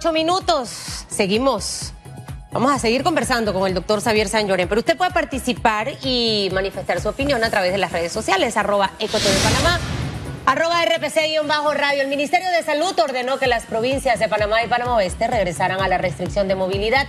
Ocho 0.00 0.12
minutos, 0.12 1.06
seguimos. 1.08 1.92
Vamos 2.52 2.70
a 2.70 2.78
seguir 2.78 3.02
conversando 3.02 3.52
con 3.52 3.66
el 3.66 3.74
doctor 3.74 4.00
Xavier 4.00 4.28
San 4.28 4.46
Lloren, 4.46 4.68
pero 4.68 4.78
usted 4.78 4.96
puede 4.96 5.10
participar 5.10 5.90
y 6.04 6.50
manifestar 6.52 7.00
su 7.00 7.08
opinión 7.08 7.42
a 7.42 7.50
través 7.50 7.72
de 7.72 7.78
las 7.78 7.90
redes 7.90 8.12
sociales, 8.12 8.56
arroba 8.56 8.92
Ecotv 9.00 9.24
Panamá, 9.42 9.80
arroba 10.46 10.84
RPC-radio. 10.84 12.00
El 12.00 12.06
Ministerio 12.06 12.48
de 12.50 12.62
Salud 12.62 12.96
ordenó 12.96 13.40
que 13.40 13.48
las 13.48 13.66
provincias 13.66 14.20
de 14.20 14.28
Panamá 14.28 14.62
y 14.62 14.68
Panamá 14.68 14.94
Oeste 14.94 15.26
regresaran 15.26 15.80
a 15.80 15.88
la 15.88 15.98
restricción 15.98 16.46
de 16.46 16.54
movilidad 16.54 17.08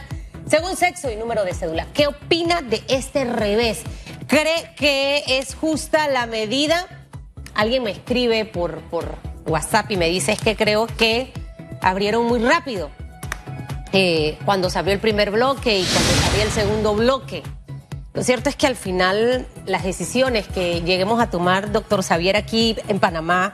según 0.49 0.75
sexo 0.75 1.11
y 1.11 1.15
número 1.15 1.45
de 1.45 1.53
cédula. 1.53 1.85
¿Qué 1.93 2.07
opina 2.07 2.63
de 2.63 2.81
este 2.87 3.23
revés? 3.23 3.83
¿Cree 4.25 4.73
que 4.75 5.21
es 5.27 5.53
justa 5.53 6.07
la 6.07 6.25
medida? 6.25 6.87
Alguien 7.53 7.83
me 7.83 7.91
escribe 7.91 8.45
por, 8.45 8.79
por 8.89 9.15
WhatsApp 9.45 9.91
y 9.91 9.97
me 9.97 10.09
dice 10.09 10.31
es 10.31 10.41
que 10.41 10.55
creo 10.55 10.87
que 10.87 11.31
abrieron 11.81 12.25
muy 12.25 12.39
rápido. 12.39 12.89
Eh, 13.91 14.37
cuando 14.45 14.69
se 14.69 14.77
abrió 14.77 14.93
el 14.93 14.99
primer 14.99 15.31
bloque 15.31 15.79
y 15.79 15.83
cuando 15.83 16.11
se 16.11 16.25
abrió 16.27 16.43
el 16.43 16.51
segundo 16.51 16.95
bloque. 16.95 17.43
Lo 18.13 18.23
cierto 18.23 18.49
es 18.49 18.55
que 18.55 18.67
al 18.67 18.75
final 18.75 19.47
las 19.65 19.83
decisiones 19.83 20.47
que 20.47 20.81
lleguemos 20.81 21.21
a 21.21 21.29
tomar, 21.29 21.71
doctor 21.71 22.03
Xavier, 22.03 22.35
aquí 22.35 22.75
en 22.87 22.99
Panamá, 22.99 23.53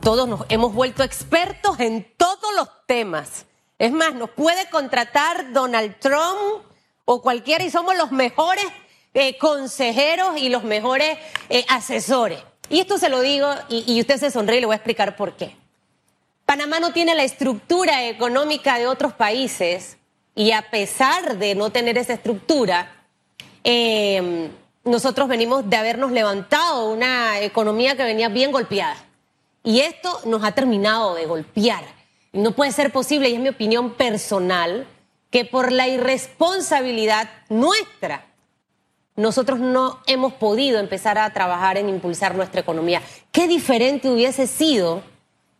todos 0.00 0.28
nos 0.28 0.46
hemos 0.48 0.72
vuelto 0.72 1.02
expertos 1.02 1.80
en 1.80 2.06
todos 2.16 2.54
los 2.56 2.68
temas. 2.86 3.46
Es 3.78 3.90
más, 3.90 4.14
nos 4.14 4.30
puede 4.30 4.68
contratar 4.70 5.52
Donald 5.52 5.96
Trump 5.98 6.62
o 7.04 7.20
cualquiera 7.20 7.64
y 7.64 7.70
somos 7.70 7.96
los 7.96 8.12
mejores 8.12 8.64
eh, 9.12 9.36
consejeros 9.38 10.38
y 10.38 10.48
los 10.48 10.64
mejores 10.64 11.18
eh, 11.48 11.64
asesores. 11.68 12.40
Y 12.70 12.80
esto 12.80 12.98
se 12.98 13.08
lo 13.08 13.20
digo 13.20 13.48
y, 13.68 13.84
y 13.92 14.00
usted 14.00 14.18
se 14.18 14.30
sonríe 14.30 14.58
y 14.58 14.60
le 14.60 14.66
voy 14.66 14.74
a 14.74 14.76
explicar 14.76 15.16
por 15.16 15.36
qué. 15.36 15.56
Panamá 16.46 16.78
no 16.80 16.92
tiene 16.92 17.14
la 17.14 17.24
estructura 17.24 18.06
económica 18.06 18.78
de 18.78 18.86
otros 18.86 19.12
países 19.14 19.96
y 20.34 20.50
a 20.50 20.70
pesar 20.70 21.38
de 21.38 21.54
no 21.54 21.70
tener 21.70 21.96
esa 21.96 22.14
estructura, 22.14 23.06
eh, 23.62 24.50
nosotros 24.84 25.28
venimos 25.28 25.68
de 25.68 25.76
habernos 25.76 26.12
levantado 26.12 26.90
una 26.90 27.40
economía 27.40 27.96
que 27.96 28.04
venía 28.04 28.28
bien 28.28 28.52
golpeada. 28.52 28.96
Y 29.62 29.80
esto 29.80 30.20
nos 30.26 30.44
ha 30.44 30.52
terminado 30.52 31.14
de 31.14 31.24
golpear. 31.24 31.84
No 32.32 32.52
puede 32.52 32.72
ser 32.72 32.92
posible, 32.92 33.30
y 33.30 33.34
es 33.34 33.40
mi 33.40 33.48
opinión 33.48 33.94
personal, 33.94 34.86
que 35.30 35.46
por 35.46 35.72
la 35.72 35.88
irresponsabilidad 35.88 37.30
nuestra, 37.48 38.26
nosotros 39.16 39.60
no 39.60 40.00
hemos 40.06 40.34
podido 40.34 40.80
empezar 40.80 41.16
a 41.16 41.32
trabajar 41.32 41.78
en 41.78 41.88
impulsar 41.88 42.34
nuestra 42.34 42.60
economía. 42.60 43.00
Qué 43.32 43.48
diferente 43.48 44.10
hubiese 44.10 44.46
sido 44.46 45.02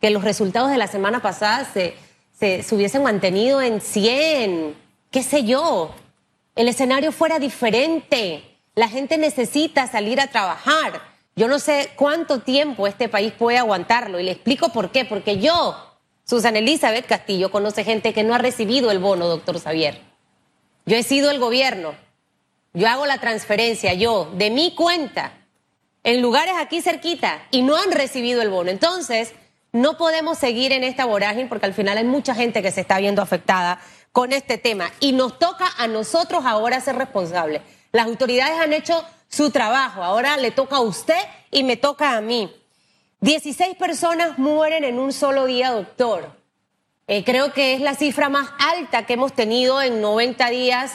que 0.04 0.10
los 0.10 0.22
resultados 0.22 0.70
de 0.70 0.76
la 0.76 0.86
semana 0.86 1.22
pasada 1.22 1.66
se, 1.72 1.94
se, 2.38 2.74
hubiesen 2.74 3.02
mantenido 3.02 3.62
en 3.62 3.80
100, 3.80 4.76
qué 5.10 5.22
sé 5.22 5.44
yo, 5.44 5.94
el 6.54 6.68
escenario 6.68 7.10
fuera 7.10 7.38
diferente, 7.38 8.44
la 8.74 8.90
gente 8.90 9.16
necesita 9.16 9.86
salir 9.86 10.20
a 10.20 10.26
trabajar. 10.26 11.00
Yo 11.36 11.48
no 11.48 11.58
sé 11.58 11.88
cuánto 11.96 12.40
tiempo 12.40 12.86
este 12.86 13.08
país 13.08 13.32
puede 13.32 13.56
aguantarlo 13.56 14.20
y 14.20 14.24
le 14.24 14.32
explico 14.32 14.68
por 14.74 14.92
qué, 14.92 15.06
porque 15.06 15.38
yo, 15.38 15.74
Susana 16.26 16.58
Elizabeth 16.58 17.06
Castillo, 17.06 17.50
conoce 17.50 17.82
gente 17.82 18.12
que 18.12 18.24
no 18.24 18.34
ha 18.34 18.38
recibido 18.38 18.90
el 18.90 18.98
bono, 18.98 19.26
doctor 19.26 19.58
Xavier. 19.58 19.98
Yo 20.84 20.98
he 20.98 21.02
sido 21.02 21.30
el 21.30 21.38
gobierno, 21.38 21.94
yo 22.74 22.88
hago 22.88 23.06
la 23.06 23.22
transferencia, 23.22 23.94
yo, 23.94 24.30
de 24.34 24.50
mi 24.50 24.74
cuenta, 24.74 25.32
en 26.02 26.20
lugares 26.20 26.56
aquí 26.58 26.82
cerquita, 26.82 27.46
y 27.50 27.62
no 27.62 27.74
han 27.78 27.90
recibido 27.90 28.42
el 28.42 28.50
bono. 28.50 28.70
Entonces, 28.70 29.32
no 29.74 29.96
podemos 29.96 30.38
seguir 30.38 30.70
en 30.72 30.84
esta 30.84 31.04
vorágine 31.04 31.48
porque 31.48 31.66
al 31.66 31.74
final 31.74 31.98
hay 31.98 32.04
mucha 32.04 32.32
gente 32.32 32.62
que 32.62 32.70
se 32.70 32.82
está 32.82 32.98
viendo 32.98 33.20
afectada 33.20 33.80
con 34.12 34.32
este 34.32 34.56
tema 34.56 34.88
y 35.00 35.10
nos 35.10 35.40
toca 35.40 35.66
a 35.76 35.88
nosotros 35.88 36.44
ahora 36.46 36.80
ser 36.80 36.94
responsables. 36.94 37.60
Las 37.90 38.06
autoridades 38.06 38.60
han 38.60 38.72
hecho 38.72 39.04
su 39.28 39.50
trabajo, 39.50 40.04
ahora 40.04 40.36
le 40.36 40.52
toca 40.52 40.76
a 40.76 40.80
usted 40.80 41.18
y 41.50 41.64
me 41.64 41.76
toca 41.76 42.16
a 42.16 42.20
mí. 42.20 42.54
16 43.20 43.74
personas 43.76 44.38
mueren 44.38 44.84
en 44.84 45.00
un 45.00 45.12
solo 45.12 45.44
día, 45.44 45.72
doctor. 45.72 46.30
Eh, 47.08 47.24
creo 47.24 47.52
que 47.52 47.74
es 47.74 47.80
la 47.80 47.96
cifra 47.96 48.28
más 48.28 48.50
alta 48.60 49.06
que 49.06 49.14
hemos 49.14 49.32
tenido 49.32 49.82
en 49.82 50.00
90 50.00 50.50
días 50.50 50.92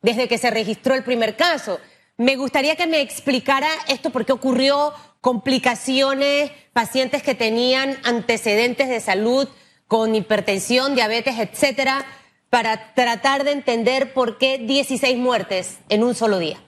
desde 0.00 0.26
que 0.26 0.38
se 0.38 0.50
registró 0.50 0.94
el 0.94 1.04
primer 1.04 1.36
caso. 1.36 1.80
Me 2.16 2.36
gustaría 2.36 2.76
que 2.76 2.86
me 2.86 3.02
explicara 3.02 3.68
esto, 3.88 4.08
por 4.08 4.24
qué 4.24 4.32
ocurrió, 4.32 4.94
complicaciones, 5.20 6.50
pacientes 6.72 7.22
que 7.22 7.34
tenían 7.34 7.96
antecedentes 8.04 8.88
de 8.88 9.00
salud 9.00 9.48
con 9.86 10.14
hipertensión, 10.14 10.94
diabetes, 10.94 11.38
etcétera, 11.38 12.04
para 12.50 12.94
tratar 12.94 13.44
de 13.44 13.52
entender 13.52 14.12
por 14.12 14.38
qué 14.38 14.58
16 14.58 15.18
muertes 15.18 15.80
en 15.88 16.02
un 16.02 16.14
solo 16.14 16.38
día. 16.38 16.58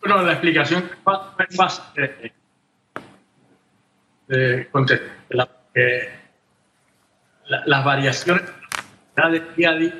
Bueno, 0.00 0.22
la 0.22 0.32
explicación 0.32 0.90
es 1.38 1.56
fácil 1.56 1.84
de, 4.28 4.68
contestar. 4.70 5.08
las 7.44 7.84
variaciones 7.84 8.42
de 9.16 9.40
día 9.56 9.70
a 9.70 9.74
día 9.74 9.94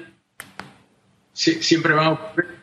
siempre 1.33 1.95
van 1.95 2.07
a 2.07 2.11
ocurrir. 2.11 2.59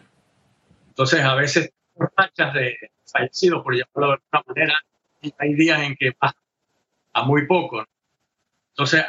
Entonces, 0.89 1.21
a 1.21 1.35
veces, 1.35 1.71
rachas 2.15 2.53
de 2.53 2.77
fallecidos, 3.11 3.63
por 3.63 3.73
llamarlo 3.73 4.07
de 4.07 4.13
alguna 4.13 4.43
manera, 4.47 4.73
hay 5.37 5.53
días 5.53 5.81
en 5.81 5.95
que 5.95 6.15
a 7.13 7.23
muy 7.23 7.45
poco. 7.47 7.85
Entonces, 8.71 9.05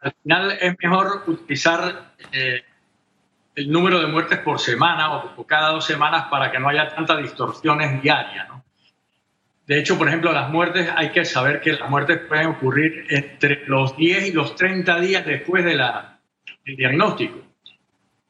al 0.00 0.14
final 0.22 0.52
es 0.60 0.74
mejor 0.82 1.24
utilizar 1.26 2.14
eh, 2.32 2.62
el 3.54 3.70
número 3.70 4.00
de 4.00 4.06
muertes 4.06 4.38
por 4.38 4.58
semana 4.58 5.14
o, 5.14 5.46
cada 5.46 5.70
dos 5.70 5.84
semanas 5.84 6.26
para 6.30 6.50
que 6.50 6.58
no 6.58 6.68
haya 6.68 6.88
tantas 6.88 7.18
distorsiones 7.22 8.00
diarias. 8.02 8.48
De 9.66 9.78
hecho, 9.78 9.98
por 9.98 10.08
ejemplo, 10.08 10.32
las 10.32 10.50
muertes, 10.50 10.90
hay 10.96 11.10
que 11.10 11.24
saber 11.24 11.60
que 11.60 11.74
las 11.74 11.88
muertes 11.88 12.18
pueden 12.26 12.46
ocurrir 12.46 13.06
entre 13.10 13.66
los 13.66 13.96
10 13.96 14.28
y 14.28 14.32
los 14.32 14.56
30 14.56 14.98
días 15.00 15.24
después 15.24 15.64
del 15.64 15.80
diagnóstico, 16.64 17.40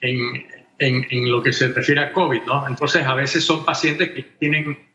en, 0.01 0.47
en, 0.79 1.07
en, 1.09 1.31
lo 1.31 1.43
que 1.43 1.53
se 1.53 1.69
refiere 1.69 2.03
a 2.03 2.13
COVID. 2.13 2.43
¿no? 2.43 2.67
Entonces, 2.67 3.07
a 3.07 3.15
veces 3.15 3.45
son 3.45 3.65
pacientes 3.65 4.11
que 4.11 4.23
tienen 4.23 4.90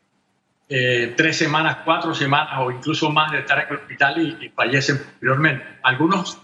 eh, 0.68 1.14
tres 1.16 1.36
semanas, 1.36 1.78
cuatro 1.84 2.12
semanas 2.12 2.58
o 2.58 2.72
incluso 2.72 3.10
más 3.10 3.30
de 3.30 3.38
estar 3.38 3.60
en 3.60 3.68
el 3.68 3.76
hospital 3.76 4.38
y, 4.42 4.48
fallecen 4.48 4.98
posteriormente. 4.98 5.64
Algunos, 5.84 6.42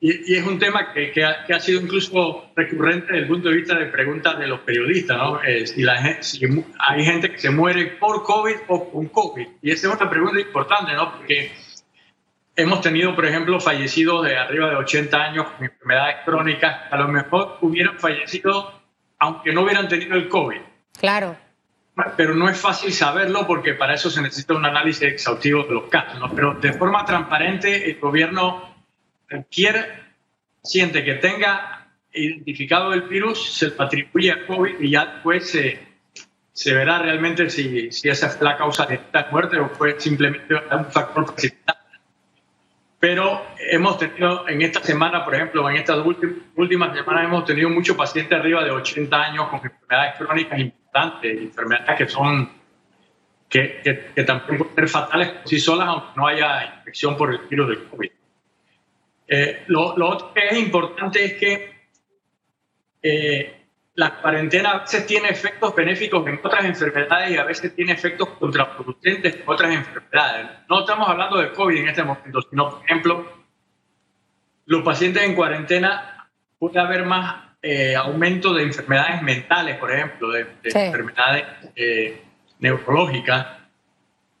y, 0.00 0.34
es 0.34 0.46
un 0.46 0.58
tema 0.58 0.94
que, 0.94 1.12
que, 1.12 1.24
ha, 1.24 1.60
sido 1.60 1.82
incluso 1.82 2.50
recurrente 2.56 3.08
desde 3.08 3.18
el 3.18 3.28
punto 3.28 3.50
de 3.50 3.56
vista 3.56 3.78
de 3.78 3.86
preguntas 3.86 4.38
de 4.38 4.46
los 4.46 4.60
periodistas, 4.60 5.18
¿no? 5.18 5.42
Eh, 5.42 5.66
si, 5.66 5.82
la, 5.82 6.22
si 6.22 6.40
hay 6.78 7.04
gente 7.04 7.32
que 7.32 7.38
se 7.38 7.50
muere 7.50 7.86
por 8.00 8.22
COVID 8.22 8.56
o 8.68 8.90
con 8.90 9.08
COVID. 9.08 9.46
Y 9.60 9.70
esa 9.72 9.88
es 9.88 9.94
una 9.94 10.08
pregunta 10.08 10.40
importante, 10.40 10.94
¿no? 10.94 11.12
Porque 11.12 11.52
hemos 12.56 12.80
tenido, 12.80 13.14
por 13.14 13.26
ejemplo, 13.26 13.60
fallecidos 13.60 14.24
de 14.24 14.38
arriba 14.38 14.70
de 14.70 14.76
80 14.76 15.22
años 15.22 15.48
con 15.48 15.66
enfermedades 15.66 16.16
crónicas, 16.24 16.90
a 16.90 16.96
lo 16.96 17.08
mejor 17.08 17.58
hubieran 17.60 17.98
fallecido 17.98 18.82
aunque 19.18 19.52
no 19.52 19.62
hubieran 19.62 19.88
tenido 19.88 20.16
el 20.16 20.28
COVID. 20.28 20.60
Claro 20.98 21.43
pero 22.16 22.34
no 22.34 22.48
es 22.48 22.58
fácil 22.58 22.92
saberlo 22.92 23.46
porque 23.46 23.74
para 23.74 23.94
eso 23.94 24.10
se 24.10 24.20
necesita 24.20 24.54
un 24.54 24.66
análisis 24.66 25.02
exhaustivo 25.02 25.62
de 25.64 25.74
los 25.74 25.84
casos. 25.84 26.18
¿no? 26.18 26.34
Pero 26.34 26.54
de 26.54 26.72
forma 26.72 27.04
transparente, 27.04 27.90
el 27.90 28.00
gobierno 28.00 28.74
quiere, 29.50 29.86
siente 30.62 31.04
que 31.04 31.14
tenga 31.14 31.88
identificado 32.12 32.92
el 32.92 33.02
virus, 33.02 33.54
se 33.54 33.68
lo 33.68 33.82
atribuye 33.82 34.32
a 34.32 34.46
COVID 34.46 34.80
y 34.80 34.90
ya 34.90 35.06
después 35.06 35.50
se, 35.50 35.86
se 36.52 36.74
verá 36.74 36.98
realmente 36.98 37.50
si, 37.50 37.90
si 37.90 38.08
esa 38.08 38.28
es 38.28 38.40
la 38.40 38.56
causa 38.56 38.86
de 38.86 38.94
esta 38.94 39.28
muerte 39.30 39.58
o 39.58 39.68
fue 39.68 39.98
simplemente 40.00 40.54
un 40.54 40.86
factor 40.86 41.32
precipitado. 41.32 41.83
Pero 43.04 43.44
hemos 43.58 43.98
tenido 43.98 44.48
en 44.48 44.62
esta 44.62 44.80
semana, 44.80 45.26
por 45.26 45.34
ejemplo, 45.34 45.68
en 45.68 45.76
estas 45.76 45.98
últimas 46.56 46.96
semanas 46.96 47.24
hemos 47.24 47.44
tenido 47.44 47.68
muchos 47.68 47.94
pacientes 47.98 48.32
arriba 48.32 48.64
de 48.64 48.70
80 48.70 49.22
años 49.22 49.48
con 49.48 49.60
enfermedades 49.62 50.14
crónicas 50.16 50.58
enfermedades 51.22 51.98
que 51.98 52.08
son 52.08 52.50
que, 53.46 54.14
también 54.26 54.56
pueden 54.56 54.74
ser 54.74 54.88
fatales 54.88 55.28
por 55.32 55.46
sí 55.46 55.60
solas, 55.60 55.86
aunque 55.86 56.08
no 56.16 56.26
haya 56.26 56.76
infección 56.78 57.14
por 57.14 57.30
el 57.30 57.40
virus 57.40 57.68
del 57.68 57.84
COVID. 57.84 58.10
Eh, 59.28 59.64
lo, 59.66 59.98
lo, 59.98 60.08
otro 60.08 60.32
que 60.32 60.46
es 60.46 60.58
importante 60.58 61.24
es 61.26 61.34
que 61.34 61.74
eh, 63.02 63.63
la 63.96 64.20
cuarentena 64.20 64.72
a 64.72 64.78
veces 64.80 65.06
tiene 65.06 65.28
efectos 65.28 65.74
benéficos 65.74 66.26
en 66.26 66.40
otras 66.42 66.64
enfermedades 66.64 67.30
y 67.30 67.36
a 67.36 67.44
veces 67.44 67.74
tiene 67.74 67.92
efectos 67.92 68.28
contraproducentes 68.30 69.36
en 69.36 69.42
otras 69.46 69.72
enfermedades. 69.72 70.48
No 70.68 70.80
estamos 70.80 71.08
hablando 71.08 71.38
de 71.38 71.52
COVID 71.52 71.76
en 71.76 71.88
este 71.88 72.02
momento, 72.02 72.42
sino, 72.42 72.70
por 72.70 72.84
ejemplo, 72.84 73.44
los 74.66 74.82
pacientes 74.82 75.22
en 75.22 75.34
cuarentena 75.34 76.28
puede 76.58 76.80
haber 76.80 77.04
más 77.04 77.44
eh, 77.62 77.94
aumento 77.94 78.52
de 78.52 78.64
enfermedades 78.64 79.22
mentales, 79.22 79.76
por 79.78 79.92
ejemplo, 79.92 80.30
de, 80.30 80.46
enfermedades 80.64 81.44
eh, 81.76 82.20
neurológicas. 82.58 83.46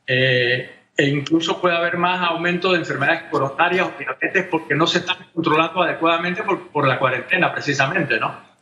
Eh, 0.06 0.70
e 0.96 1.08
incluso 1.08 1.60
puede 1.60 1.76
haber 1.76 1.96
más 1.96 2.20
aumento 2.28 2.72
de 2.72 2.78
enfermedades 2.78 3.24
coronarias 3.24 3.88
o 3.88 3.98
diabetes 3.98 4.46
porque 4.48 4.74
no 4.76 4.86
se 4.86 4.98
están 4.98 5.16
controlando 5.32 5.82
adecuadamente 5.82 6.44
por, 6.44 6.68
por 6.68 6.86
la 6.86 7.00
cuarentena 7.00 7.52
precisamente, 7.52 8.18
¿no? 8.20 8.53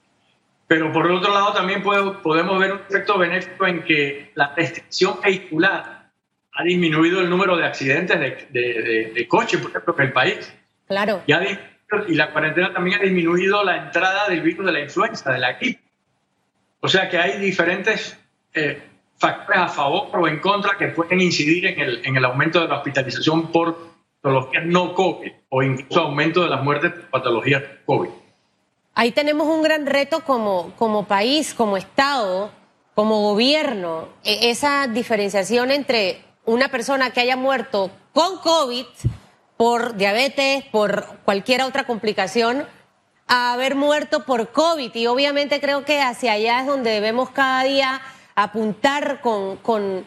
Pero 0.73 0.91
por 0.91 1.05
el 1.05 1.13
otro 1.13 1.35
lado 1.35 1.53
también 1.53 1.83
podemos 1.83 2.59
ver 2.59 2.73
un 2.73 2.81
efecto 2.81 3.19
benéfico 3.19 3.67
en 3.67 3.83
que 3.83 4.31
la 4.35 4.55
restricción 4.57 5.21
vehicular 5.23 6.09
ha 6.51 6.65
disminuido 6.65 7.21
el 7.21 7.29
número 7.29 7.59
de 7.59 7.67
accidentes 7.67 8.19
de, 8.19 8.49
de, 8.49 9.13
de, 9.15 9.29
coches, 9.29 9.61
por 9.61 9.69
ejemplo, 9.69 9.95
en 9.99 10.05
el 10.07 10.13
país. 10.15 10.55
Claro. 10.89 11.23
Y, 11.27 11.35
y, 11.35 12.15
la 12.15 12.33
cuarentena 12.33 12.73
también 12.73 12.99
ha 12.99 13.03
disminuido 13.03 13.63
la 13.63 13.85
entrada 13.85 14.27
del 14.31 14.41
virus 14.41 14.65
de 14.65 14.73
la 14.73 14.81
influenza, 14.81 15.31
de 15.31 15.41
la 15.41 15.53
gripe. 15.59 15.83
O 16.81 16.89
sea 16.89 17.11
que 17.11 17.19
hay 17.19 17.39
diferentes 17.39 18.19
eh, 18.55 18.83
factores 19.19 19.61
a 19.61 19.69
favor 19.69 20.09
o 20.19 20.27
en 20.27 20.39
contra 20.39 20.79
que 20.79 20.89
pueden 20.89 21.21
incidir 21.21 21.67
en 21.67 21.81
el, 21.81 22.01
en 22.07 22.17
el 22.17 22.25
aumento 22.25 22.63
de 22.63 22.69
la 22.69 22.77
hospitalización 22.77 23.53
por 23.53 23.77
patologías 24.23 24.65
no 24.65 24.95
COVID 24.95 25.33
o 25.51 25.63
incluso 25.63 26.01
aumento 26.01 26.43
de 26.43 26.49
las 26.49 26.65
muertes 26.65 26.93
por 26.93 27.11
patologías 27.11 27.63
COVID. 27.85 28.22
Ahí 28.95 29.11
tenemos 29.13 29.47
un 29.49 29.63
gran 29.63 29.87
reto 29.87 30.25
como, 30.25 30.73
como 30.77 31.07
país, 31.07 31.55
como 31.55 31.77
Estado, 31.77 32.51
como 32.95 33.23
gobierno, 33.23 34.09
e, 34.23 34.51
esa 34.51 34.87
diferenciación 34.87 35.71
entre 35.71 36.23
una 36.45 36.69
persona 36.69 37.11
que 37.11 37.21
haya 37.21 37.37
muerto 37.37 37.91
con 38.13 38.39
COVID 38.39 38.85
por 39.57 39.97
diabetes, 39.97 40.65
por 40.65 41.07
cualquier 41.25 41.63
otra 41.63 41.87
complicación, 41.87 42.67
a 43.29 43.55
haber 43.55 43.77
muerto 43.77 44.25
por 44.25 44.51
COVID. 44.51 44.95
Y 44.95 45.07
obviamente 45.07 45.61
creo 45.61 45.85
que 45.85 46.03
hacia 46.03 46.33
allá 46.33 46.61
es 46.61 46.67
donde 46.67 46.91
debemos 46.91 47.31
cada 47.31 47.63
día 47.65 48.03
apuntar 48.35 49.21
con, 49.21 50.05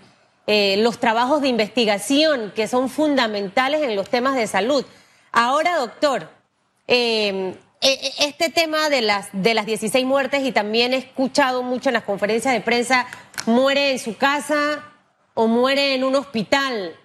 eh, 0.48 0.78
los 0.78 1.00
trabajos 1.00 1.42
de 1.42 1.48
investigación 1.48 2.52
que 2.56 2.68
son 2.68 2.90
fundamentales 2.90 3.82
en 3.82 3.96
los 3.96 4.10
temas 4.10 4.36
de 4.36 4.46
salud. 4.46 4.86
Ahora, 5.32 5.78
doctor, 5.78 6.30
em, 6.86 7.48
e, 7.48 7.52
e, 7.52 7.65
este 7.82 8.50
tema 8.50 8.90
de 8.90 9.02
las, 9.02 9.30
de 9.32 9.54
las 9.54 9.66
16 9.66 10.06
muertes 10.06 10.44
y 10.44 10.52
también 10.52 10.94
he 10.94 10.98
escuchado 10.98 11.64
mucho 11.64 11.90
en 11.90 11.94
las 11.94 12.04
conferencias 12.04 12.54
de 12.54 12.62
prensa, 12.62 13.06
muere 13.46 13.92
en 13.92 14.00
su 14.00 14.18
casa 14.18 14.84
o 15.34 15.48
muere 15.48 15.94
en 15.94 16.04
un 16.04 16.16
hospital, 16.16 16.96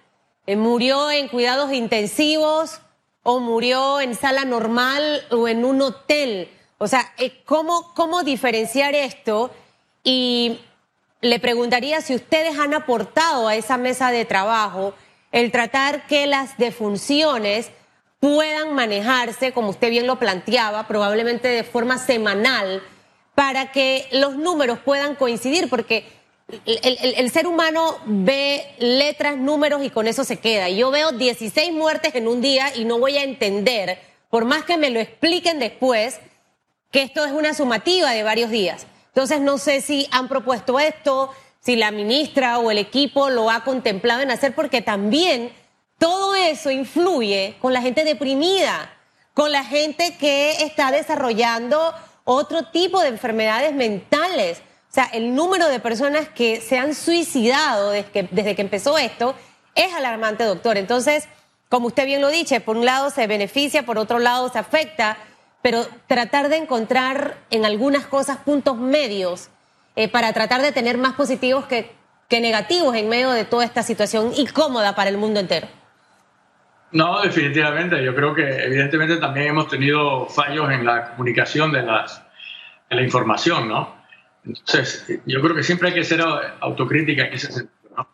eh, 0.47 0.55
murió 0.55 1.11
en 1.11 1.27
cuidados 1.27 1.71
intensivos 1.73 2.79
o 3.23 3.39
murió 3.39 4.01
en 4.01 4.15
sala 4.15 4.45
normal 4.45 5.23
o 5.29 5.47
en 5.47 5.63
un 5.65 5.81
hotel. 5.81 6.49
O 6.77 6.87
sea, 6.87 7.13
eh, 7.17 7.43
¿cómo, 7.45 7.93
cómo 7.93 8.23
diferenciar 8.23 8.95
esto? 8.95 9.51
Y 10.03 10.59
le 11.21 11.39
preguntaría 11.39 12.01
si 12.01 12.15
ustedes 12.15 12.57
han 12.57 12.73
aportado 12.73 13.47
a 13.47 13.55
esa 13.55 13.77
mesa 13.77 14.09
de 14.11 14.25
trabajo 14.25 14.95
el 15.31 15.51
tratar 15.51 16.07
que 16.07 16.25
las 16.25 16.57
defunciones 16.57 17.71
puedan 18.21 18.73
manejarse, 18.75 19.51
como 19.51 19.71
usted 19.71 19.89
bien 19.89 20.07
lo 20.07 20.19
planteaba, 20.19 20.87
probablemente 20.87 21.47
de 21.49 21.63
forma 21.63 21.97
semanal, 21.97 22.81
para 23.35 23.71
que 23.71 24.07
los 24.11 24.35
números 24.37 24.77
puedan 24.79 25.15
coincidir, 25.15 25.69
porque 25.69 26.05
el, 26.65 27.31
ser 27.31 27.47
humano 27.47 27.97
ve 28.05 28.63
letras, 28.77 29.37
números 29.37 29.83
y 29.83 29.89
con 29.89 30.07
eso 30.07 30.23
se 30.23 30.39
queda. 30.39 30.69
Yo 30.69 30.91
veo 30.91 31.13
16 31.13 31.73
muertes 31.73 32.13
en 32.13 32.27
un 32.27 32.41
día 32.41 32.75
y 32.75 32.85
no 32.85 32.99
voy 32.99 33.17
a 33.17 33.23
entender, 33.23 33.99
por 34.29 34.45
más 34.45 34.65
que 34.65 34.77
me 34.77 34.91
lo 34.91 34.99
expliquen 34.99 35.57
después, 35.57 36.19
que 36.91 37.01
esto 37.01 37.25
es 37.25 37.31
una 37.31 37.55
sumativa 37.55 38.11
de 38.11 38.21
varios 38.21 38.51
días. 38.51 38.85
Entonces, 39.07 39.41
no 39.41 39.57
sé 39.57 39.81
si 39.81 40.07
han 40.11 40.27
propuesto 40.27 40.79
esto, 40.79 41.31
si 41.59 41.75
la 41.75 41.89
ministra 41.89 42.59
o 42.59 42.69
el 42.69 42.77
equipo 42.77 43.31
lo 43.31 43.49
ha 43.49 43.63
contemplado 43.63 44.21
en 44.21 44.29
hacer, 44.29 44.53
porque 44.53 44.83
también 44.83 45.51
todo 46.01 46.33
eso 46.33 46.71
influye 46.71 47.57
con 47.61 47.73
la 47.73 47.81
gente 47.83 48.03
deprimida, 48.03 48.91
con 49.35 49.51
la 49.51 49.63
gente 49.63 50.17
que 50.17 50.63
está 50.63 50.91
desarrollando 50.91 51.93
otro 52.23 52.63
tipo 52.63 52.99
de 53.01 53.09
enfermedades 53.09 53.71
mentales. 53.75 54.63
O 54.89 54.93
sea, 54.93 55.03
el 55.13 55.35
número 55.35 55.67
de 55.67 55.79
personas 55.79 56.27
que 56.27 56.59
se 56.59 56.79
han 56.79 56.95
suicidado 56.95 57.91
desde 57.91 58.55
que, 58.55 58.61
empezó 58.63 58.97
esto 58.97 59.35
es 59.75 59.93
alarmante, 59.93 60.43
doctor. 60.43 60.77
Entonces, 60.77 61.27
como 61.69 61.85
usted 61.85 62.07
bien 62.07 62.19
lo 62.19 62.29
dice, 62.29 62.61
por 62.61 62.77
un 62.77 62.85
lado 62.85 63.11
se 63.11 63.27
beneficia, 63.27 63.85
por 63.85 63.99
otro 63.99 64.17
lado 64.17 64.49
se 64.49 64.57
afecta 64.57 65.19
pero 65.61 65.85
tratar 66.07 66.49
de 66.49 66.57
encontrar 66.57 67.37
en 67.51 67.63
algunas 67.63 68.07
cosas 68.07 68.37
puntos 68.37 68.75
medios 68.77 69.49
eh, 69.95 70.07
para 70.07 70.33
tratar 70.33 70.63
de 70.63 70.71
tener 70.71 70.97
más 70.97 71.13
positivos 71.13 71.67
que, 71.67 71.91
que 72.27 72.41
negativos 72.41 72.95
en 72.95 73.07
medio 73.07 73.29
de 73.29 73.45
toda 73.45 73.65
esta 73.65 73.83
situación 73.83 74.33
incómoda 74.35 74.95
para 74.95 75.11
el 75.11 75.19
mundo 75.19 75.39
entero. 75.39 75.67
No, 76.91 77.21
definitivamente. 77.21 78.03
Yo 78.03 78.13
creo 78.13 78.33
que 78.33 78.43
evidentemente 78.43 79.17
también 79.17 79.47
hemos 79.47 79.67
tenido 79.67 80.27
fallos 80.27 80.69
en 80.71 80.85
la 80.85 81.11
comunicación 81.11 81.71
de, 81.71 81.83
las, 81.83 82.23
de 82.89 82.95
la 82.95 83.01
información, 83.01 83.67
¿no? 83.67 84.01
Entonces, 84.45 85.21
yo 85.25 85.41
creo 85.41 85.55
que 85.55 85.63
siempre 85.63 85.89
hay 85.89 85.93
que 85.93 86.03
ser 86.03 86.21
autocrítica 86.59 87.25
en 87.25 87.33
ese 87.33 87.51
sentido, 87.51 87.89
¿no? 87.95 88.07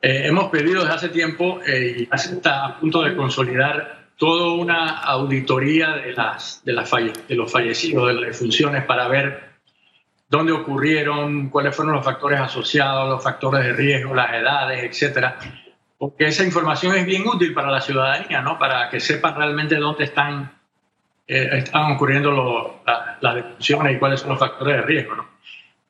Eh, 0.00 0.26
hemos 0.26 0.50
pedido 0.50 0.82
desde 0.82 0.94
hace 0.94 1.08
tiempo 1.08 1.60
eh, 1.66 1.96
y 1.98 2.08
está 2.14 2.66
a 2.66 2.78
punto 2.78 3.02
de 3.02 3.16
consolidar 3.16 4.04
toda 4.16 4.52
una 4.54 4.98
auditoría 5.00 5.96
de, 5.96 6.12
las, 6.12 6.62
de, 6.64 6.72
las 6.72 6.90
de 6.90 7.34
los 7.34 7.50
fallecidos, 7.50 8.06
de 8.06 8.14
las 8.14 8.26
defunciones, 8.26 8.84
para 8.84 9.08
ver 9.08 9.54
dónde 10.28 10.52
ocurrieron, 10.52 11.48
cuáles 11.50 11.74
fueron 11.74 11.94
los 11.94 12.04
factores 12.04 12.40
asociados, 12.40 13.08
los 13.08 13.22
factores 13.22 13.64
de 13.64 13.72
riesgo, 13.72 14.14
las 14.14 14.32
edades, 14.32 14.84
etcétera. 14.84 15.38
Porque 16.04 16.26
esa 16.26 16.44
información 16.44 16.94
es 16.96 17.06
bien 17.06 17.26
útil 17.26 17.54
para 17.54 17.70
la 17.70 17.80
ciudadanía, 17.80 18.42
¿no? 18.42 18.58
Para 18.58 18.90
que 18.90 19.00
sepan 19.00 19.36
realmente 19.36 19.76
dónde 19.76 20.04
están, 20.04 20.52
eh, 21.26 21.48
están 21.52 21.92
ocurriendo 21.92 22.82
las 23.22 23.34
defunciones 23.34 23.96
y 23.96 23.98
cuáles 23.98 24.20
son 24.20 24.28
los 24.28 24.38
factores 24.38 24.76
de 24.76 24.82
riesgo, 24.82 25.14
¿no? 25.14 25.26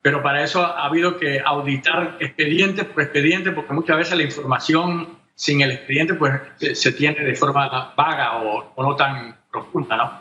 Pero 0.01 0.23
para 0.23 0.45
eso 0.45 0.65
ha 0.65 0.85
habido 0.85 1.19
que 1.19 1.41
auditar 1.45 2.17
expediente 2.21 2.85
por 2.85 3.03
expediente, 3.03 3.51
porque 3.51 3.73
muchas 3.73 3.97
veces 3.97 4.17
la 4.17 4.23
información 4.23 5.19
sin 5.35 5.63
el 5.63 5.73
expediente 5.73 6.15
pues 6.15 6.33
se, 6.59 6.93
tiene 6.93 7.25
de 7.25 7.35
forma 7.35 7.93
vaga 7.97 8.37
o, 8.37 8.73
no 8.81 8.95
tan 8.95 9.37
profunda, 9.51 9.97
¿no? 9.97 10.13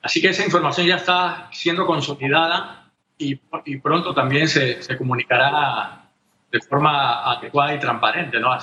Así 0.00 0.20
que 0.20 0.28
esa 0.28 0.44
información 0.44 0.86
ya 0.86 0.94
está 0.94 1.48
siendo 1.50 1.84
consolidada 1.86 2.88
y, 3.18 3.40
y 3.64 3.78
pronto 3.78 4.14
también 4.14 4.46
se, 4.46 4.80
se, 4.80 4.96
comunicará 4.96 6.04
de 6.52 6.60
forma 6.60 7.32
adecuada 7.32 7.74
y 7.74 7.80
transparente, 7.80 8.38
¿no? 8.38 8.56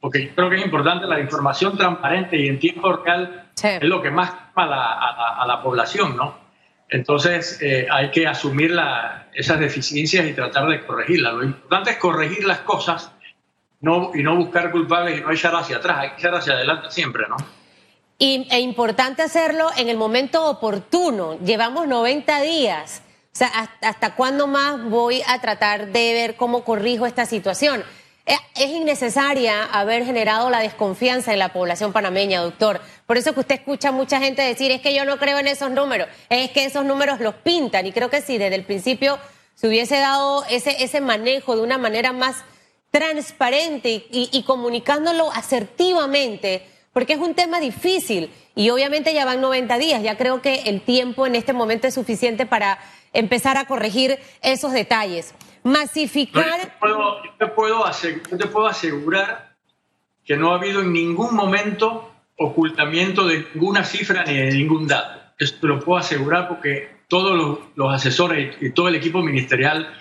Porque 0.00 0.32
creo 0.34 0.50
que 0.50 0.56
es 0.56 0.64
importante 0.64 1.06
la 1.06 1.20
información 1.20 1.76
transparente 1.76 2.36
y 2.36 2.48
en 2.48 2.58
tiempo 2.58 2.92
real 2.92 3.50
es 3.62 3.82
lo 3.82 4.02
que 4.02 4.10
más 4.10 4.32
a 4.54 4.66
la, 4.66 4.92
a 4.92 5.46
la, 5.46 5.62
población, 5.62 6.16
¿no? 6.16 6.38
Entonces 6.88 7.60
eh, 7.62 7.86
hay 7.90 8.10
que 8.10 8.26
asumir 8.26 8.70
la, 8.70 9.28
esas 9.34 9.58
deficiencias 9.58 10.26
y 10.26 10.32
tratar 10.32 10.68
de 10.68 10.84
corregirlas. 10.86 11.34
Lo 11.34 11.42
importante 11.42 11.90
es 11.90 11.96
corregir 11.96 12.46
las 12.46 12.60
cosas 12.60 13.12
no, 13.80 14.12
y 14.14 14.22
no 14.22 14.36
buscar 14.36 14.70
culpables 14.70 15.18
y 15.18 15.22
no 15.22 15.30
echar 15.30 15.54
hacia 15.54 15.76
atrás, 15.76 15.98
hay 15.98 16.10
que 16.10 16.16
echar 16.16 16.34
hacia 16.34 16.54
adelante 16.54 16.90
siempre, 16.90 17.24
¿no? 17.28 17.36
Y, 18.18 18.46
e 18.50 18.60
importante 18.60 19.22
hacerlo 19.22 19.68
en 19.76 19.88
el 19.88 19.96
momento 19.96 20.46
oportuno. 20.46 21.38
Llevamos 21.40 21.86
90 21.86 22.40
días. 22.40 23.02
O 23.34 23.38
sea, 23.38 23.50
¿hasta, 23.82 24.14
cuándo 24.14 24.46
más 24.46 24.82
voy 24.84 25.22
a 25.26 25.38
tratar 25.42 25.88
de 25.88 26.14
ver 26.14 26.36
cómo 26.36 26.64
corrijo 26.64 27.04
esta 27.04 27.26
situación? 27.26 27.84
Eh, 28.26 28.36
es 28.56 28.70
innecesaria 28.70 29.64
haber 29.64 30.04
generado 30.04 30.50
la 30.50 30.58
desconfianza 30.58 31.32
en 31.32 31.38
la 31.38 31.52
población 31.52 31.92
panameña, 31.92 32.40
doctor. 32.40 32.80
Por 33.06 33.16
eso 33.16 33.32
que 33.32 33.40
usted 33.40 33.54
escucha 33.54 33.90
a 33.90 33.92
mucha 33.92 34.18
gente 34.20 34.42
decir, 34.42 34.72
es 34.72 34.80
que 34.80 34.94
yo 34.94 35.04
no 35.04 35.16
creo 35.16 35.38
en 35.38 35.46
esos 35.46 35.70
números, 35.70 36.08
es 36.28 36.50
que 36.50 36.64
esos 36.64 36.84
números 36.84 37.20
los 37.20 37.36
pintan. 37.36 37.86
Y 37.86 37.92
creo 37.92 38.10
que 38.10 38.20
si 38.20 38.36
desde 38.36 38.56
el 38.56 38.64
principio 38.64 39.18
se 39.54 39.68
hubiese 39.68 39.98
dado 39.98 40.44
ese, 40.50 40.82
ese 40.82 41.00
manejo 41.00 41.54
de 41.54 41.62
una 41.62 41.78
manera 41.78 42.12
más 42.12 42.44
transparente 42.90 44.06
y, 44.10 44.42
comunicándolo 44.44 45.30
asertivamente, 45.32 46.66
porque 46.92 47.12
es 47.12 47.18
un 47.18 47.34
tema 47.34 47.60
difícil 47.60 48.32
y 48.54 48.70
obviamente 48.70 49.12
ya 49.12 49.26
van 49.26 49.42
90 49.42 49.76
días, 49.76 50.02
ya 50.02 50.16
creo 50.16 50.40
que 50.40 50.62
el 50.62 50.80
tiempo 50.80 51.26
en 51.26 51.36
este 51.36 51.52
momento 51.52 51.86
es 51.86 51.94
suficiente 51.94 52.46
para 52.46 52.78
empezar 53.12 53.58
a 53.58 53.66
corregir 53.66 54.18
esos 54.40 54.72
detalles. 54.72 55.34
Masificar... 55.66 56.44
Yo 56.80 57.22
te 57.38 57.48
puedo, 58.46 58.66
asegurar, 58.66 59.56
que 60.24 60.36
no 60.36 60.52
ha 60.52 60.56
habido 60.56 60.80
en 60.80 60.92
ningún 60.92 61.34
momento 61.34 62.12
ocultamiento 62.36 63.26
de 63.26 63.46
ninguna 63.52 63.82
cifra 63.82 64.24
ni 64.24 64.36
de 64.36 64.52
ningún 64.52 64.86
dato. 64.86 65.20
Esto 65.38 65.66
lo 65.66 65.80
puedo 65.80 65.98
asegurar 65.98 66.48
porque 66.48 66.88
todos 67.08 67.58
los 67.74 67.94
asesores 67.94 68.56
y 68.60 68.70
todo 68.70 68.88
el 68.88 68.94
equipo 68.94 69.22
ministerial 69.22 69.92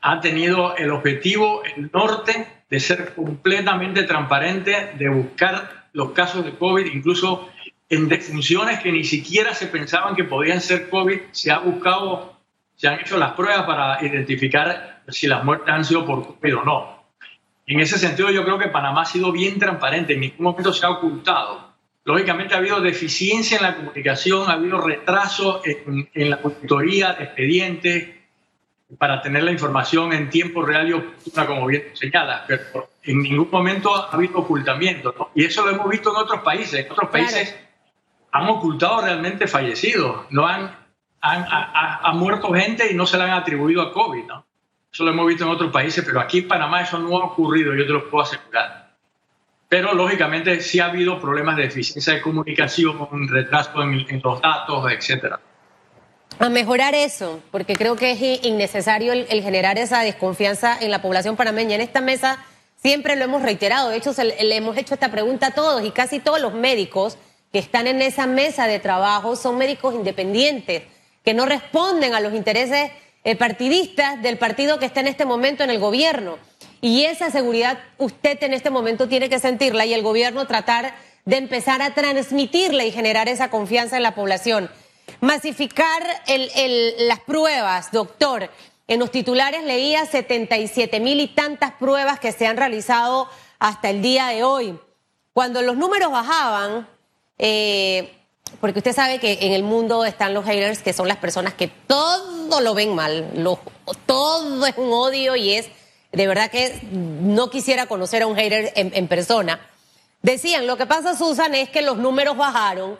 ha 0.00 0.20
tenido 0.20 0.76
el 0.76 0.92
objetivo, 0.92 1.62
el 1.64 1.90
norte, 1.92 2.46
de 2.70 2.80
ser 2.80 3.14
completamente 3.14 4.04
transparente, 4.04 4.92
de 4.96 5.08
buscar 5.08 5.88
los 5.92 6.12
casos 6.12 6.44
de 6.44 6.52
COVID, 6.52 6.86
incluso 6.86 7.48
en 7.88 8.08
defunciones 8.08 8.78
que 8.80 8.92
ni 8.92 9.02
siquiera 9.02 9.54
se 9.54 9.66
pensaban 9.66 10.14
que 10.14 10.24
podían 10.24 10.60
ser 10.60 10.88
COVID, 10.88 11.18
se 11.32 11.50
ha 11.50 11.58
buscado, 11.58 12.37
se 12.78 12.86
han 12.86 13.00
hecho 13.00 13.18
las 13.18 13.32
pruebas 13.32 13.66
para 13.66 13.98
identificar 14.06 15.02
si 15.08 15.26
las 15.26 15.42
muertes 15.44 15.74
han 15.74 15.84
sido 15.84 16.06
por 16.06 16.24
COVID 16.24 16.58
o 16.58 16.64
no. 16.64 17.04
En 17.66 17.80
ese 17.80 17.98
sentido, 17.98 18.30
yo 18.30 18.44
creo 18.44 18.56
que 18.56 18.68
Panamá 18.68 19.02
ha 19.02 19.04
sido 19.04 19.32
bien 19.32 19.58
transparente, 19.58 20.14
en 20.14 20.20
ningún 20.20 20.44
momento 20.44 20.72
se 20.72 20.86
ha 20.86 20.90
ocultado. 20.90 21.74
Lógicamente 22.04 22.54
ha 22.54 22.58
habido 22.58 22.80
deficiencia 22.80 23.56
en 23.56 23.64
la 23.64 23.74
comunicación, 23.74 24.48
ha 24.48 24.52
habido 24.52 24.80
retraso 24.80 25.60
en, 25.64 26.08
en 26.14 26.30
la 26.30 26.36
auditoría 26.36 27.14
de 27.14 27.24
expedientes 27.24 28.08
para 28.96 29.20
tener 29.20 29.42
la 29.42 29.50
información 29.50 30.12
en 30.12 30.30
tiempo 30.30 30.62
real 30.62 30.88
y 30.88 30.92
oportuna, 30.92 31.46
como 31.46 31.66
bien 31.66 31.90
señala, 31.94 32.44
pero 32.46 32.90
en 33.02 33.22
ningún 33.22 33.48
momento 33.50 33.94
ha 33.94 34.14
habido 34.14 34.38
ocultamiento. 34.38 35.14
¿no? 35.18 35.30
Y 35.34 35.44
eso 35.44 35.66
lo 35.66 35.72
hemos 35.72 35.90
visto 35.90 36.10
en 36.10 36.22
otros 36.22 36.42
países. 36.42 36.86
En 36.86 36.92
otros 36.92 37.10
países 37.10 37.58
han 38.30 38.48
ocultado 38.48 39.02
realmente 39.02 39.48
fallecidos, 39.48 40.26
no 40.30 40.46
han, 40.46 40.74
han 41.20 41.44
ha, 41.48 42.12
muerto 42.14 42.52
gente 42.52 42.90
y 42.90 42.94
no 42.94 43.06
se 43.06 43.16
le 43.16 43.24
han 43.24 43.30
atribuido 43.30 43.82
a 43.82 43.92
COVID. 43.92 44.24
¿no? 44.24 44.46
Eso 44.92 45.04
lo 45.04 45.10
hemos 45.10 45.26
visto 45.26 45.44
en 45.44 45.50
otros 45.50 45.70
países, 45.72 46.04
pero 46.04 46.20
aquí 46.20 46.38
en 46.38 46.48
Panamá 46.48 46.82
eso 46.82 46.98
no 46.98 47.16
ha 47.18 47.24
ocurrido, 47.24 47.74
yo 47.74 47.86
te 47.86 47.92
lo 47.92 48.08
puedo 48.08 48.24
asegurar. 48.24 48.88
Pero 49.68 49.92
lógicamente 49.92 50.60
sí 50.60 50.80
ha 50.80 50.86
habido 50.86 51.20
problemas 51.20 51.56
de 51.56 51.66
eficiencia 51.66 52.14
de 52.14 52.22
comunicación, 52.22 53.06
un 53.10 53.28
retraso 53.28 53.82
en, 53.82 54.20
los 54.22 54.40
datos, 54.40 54.90
etcétera. 54.90 55.40
A 56.38 56.48
mejorar 56.48 56.94
eso, 56.94 57.42
porque 57.50 57.74
creo 57.74 57.96
que 57.96 58.12
es 58.12 58.44
innecesario 58.44 59.12
el, 59.12 59.26
generar 59.42 59.76
esa 59.76 60.00
desconfianza 60.00 60.78
en 60.80 60.90
la 60.90 61.02
población 61.02 61.36
panameña. 61.36 61.74
En 61.74 61.82
esta 61.82 62.00
mesa 62.00 62.38
siempre 62.76 63.16
lo 63.16 63.24
hemos 63.24 63.42
reiterado, 63.42 63.90
de 63.90 63.96
hecho 63.96 64.12
le 64.22 64.56
hemos 64.56 64.76
hecho 64.78 64.94
esta 64.94 65.10
pregunta 65.10 65.48
a 65.48 65.50
todos 65.50 65.84
y 65.84 65.90
casi 65.90 66.20
todos 66.20 66.40
los 66.40 66.54
médicos 66.54 67.18
que 67.52 67.58
están 67.58 67.86
en 67.86 68.00
esa 68.02 68.26
mesa 68.26 68.66
de 68.66 68.78
trabajo 68.78 69.36
son 69.36 69.58
médicos 69.58 69.94
independientes, 69.94 70.84
que 71.28 71.34
no 71.34 71.44
responden 71.44 72.14
a 72.14 72.20
los 72.20 72.32
intereses 72.32 72.90
eh, 73.22 73.36
partidistas 73.36 74.22
del 74.22 74.38
partido 74.38 74.78
que 74.78 74.86
está 74.86 75.00
en 75.00 75.08
este 75.08 75.26
momento 75.26 75.62
en 75.62 75.68
el 75.68 75.78
gobierno. 75.78 76.38
Y 76.80 77.04
esa 77.04 77.30
seguridad 77.30 77.78
usted 77.98 78.42
en 78.42 78.54
este 78.54 78.70
momento 78.70 79.08
tiene 79.08 79.28
que 79.28 79.38
sentirla 79.38 79.84
y 79.84 79.92
el 79.92 80.00
gobierno 80.00 80.46
tratar 80.46 80.94
de 81.26 81.36
empezar 81.36 81.82
a 81.82 81.92
transmitirla 81.92 82.86
y 82.86 82.92
generar 82.92 83.28
esa 83.28 83.50
confianza 83.50 83.98
en 83.98 84.04
la 84.04 84.14
población. 84.14 84.70
Masificar 85.20 86.02
las 86.96 87.20
pruebas, 87.20 87.92
doctor. 87.92 88.48
En 88.86 88.98
los 88.98 89.10
titulares 89.10 89.64
leía 89.64 90.06
77 90.06 90.98
mil 90.98 91.20
y 91.20 91.28
tantas 91.28 91.72
pruebas 91.72 92.20
que 92.20 92.32
se 92.32 92.46
han 92.46 92.56
realizado 92.56 93.28
hasta 93.58 93.90
el 93.90 94.00
día 94.00 94.28
de 94.28 94.44
hoy. 94.44 94.78
Cuando 95.34 95.60
los 95.60 95.76
números 95.76 96.10
bajaban, 96.10 96.88
eh, 97.36 98.17
porque 98.60 98.78
usted 98.78 98.94
sabe 98.94 99.18
que 99.18 99.38
en 99.42 99.52
el 99.52 99.62
mundo 99.62 100.04
están 100.04 100.34
los 100.34 100.44
haters, 100.44 100.82
que 100.82 100.92
son 100.92 101.08
las 101.08 101.16
personas 101.18 101.54
que 101.54 101.68
todo 101.68 102.60
lo 102.60 102.74
ven 102.74 102.94
mal, 102.94 103.32
todo 104.06 104.66
es 104.66 104.74
un 104.76 104.92
odio 104.92 105.36
y 105.36 105.54
es 105.54 105.68
de 106.12 106.26
verdad 106.26 106.50
que 106.50 106.80
no 106.90 107.50
quisiera 107.50 107.86
conocer 107.86 108.22
a 108.22 108.26
un 108.26 108.36
hater 108.36 108.72
en, 108.76 109.08
persona. 109.08 109.60
Decían, 110.22 110.66
lo 110.66 110.76
que 110.76 110.86
pasa, 110.86 111.16
Susan, 111.16 111.54
es 111.54 111.68
que 111.68 111.82
los 111.82 111.98
números 111.98 112.36
bajaron 112.36 112.98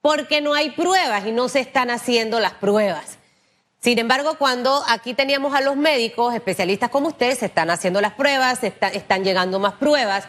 porque 0.00 0.40
no 0.40 0.54
hay 0.54 0.70
pruebas 0.70 1.26
y 1.26 1.32
no 1.32 1.48
se 1.48 1.60
están 1.60 1.90
haciendo 1.90 2.38
las 2.38 2.52
pruebas. 2.52 3.18
Sin 3.80 3.98
embargo, 3.98 4.36
cuando 4.38 4.82
aquí 4.88 5.14
teníamos 5.14 5.54
a 5.54 5.62
los 5.62 5.76
médicos, 5.76 6.34
especialistas 6.34 6.90
como 6.90 7.08
ustedes, 7.08 7.38
se 7.38 7.46
están 7.46 7.70
haciendo 7.70 8.00
las 8.00 8.12
pruebas, 8.12 8.62
están 8.62 9.24
llegando 9.24 9.58
más 9.58 9.74
pruebas. 9.74 10.24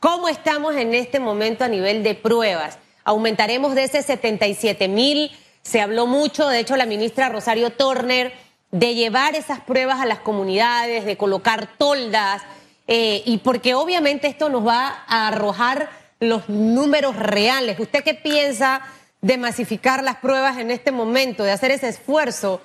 ¿Cómo 0.00 0.28
estamos 0.28 0.74
en 0.74 0.92
este 0.92 1.20
momento 1.20 1.64
a 1.64 1.68
nivel 1.68 2.02
de 2.02 2.16
pruebas? 2.16 2.78
Aumentaremos 3.06 3.76
de 3.76 3.84
ese 3.84 4.02
77 4.02 4.88
mil. 4.88 5.30
Se 5.62 5.80
habló 5.80 6.08
mucho, 6.08 6.48
de 6.48 6.58
hecho, 6.58 6.76
la 6.76 6.86
ministra 6.86 7.28
Rosario 7.28 7.70
Turner, 7.70 8.34
de 8.72 8.96
llevar 8.96 9.36
esas 9.36 9.60
pruebas 9.60 10.00
a 10.00 10.06
las 10.06 10.18
comunidades, 10.18 11.04
de 11.04 11.16
colocar 11.16 11.68
toldas, 11.78 12.42
eh, 12.88 13.22
y 13.24 13.38
porque 13.38 13.74
obviamente 13.74 14.26
esto 14.26 14.48
nos 14.48 14.66
va 14.66 15.04
a 15.06 15.28
arrojar 15.28 15.88
los 16.18 16.48
números 16.48 17.14
reales. 17.14 17.78
¿Usted 17.78 18.02
qué 18.02 18.14
piensa 18.14 18.82
de 19.20 19.38
masificar 19.38 20.02
las 20.02 20.16
pruebas 20.16 20.58
en 20.58 20.72
este 20.72 20.90
momento, 20.90 21.44
de 21.44 21.52
hacer 21.52 21.70
ese 21.70 21.88
esfuerzo 21.88 22.60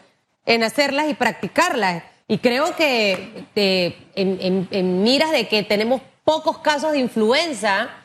en 0.48 0.64
hacerlas 0.64 1.08
y 1.08 1.14
practicarlas? 1.14 2.02
Y 2.28 2.40
creo 2.40 2.76
que 2.76 3.46
eh, 3.56 3.96
en 4.16 5.04
miras 5.04 5.30
de 5.30 5.48
que 5.48 5.62
tenemos 5.62 6.02
pocos 6.24 6.58
casos 6.58 6.94
de 6.94 7.00
influenza, 7.00 8.01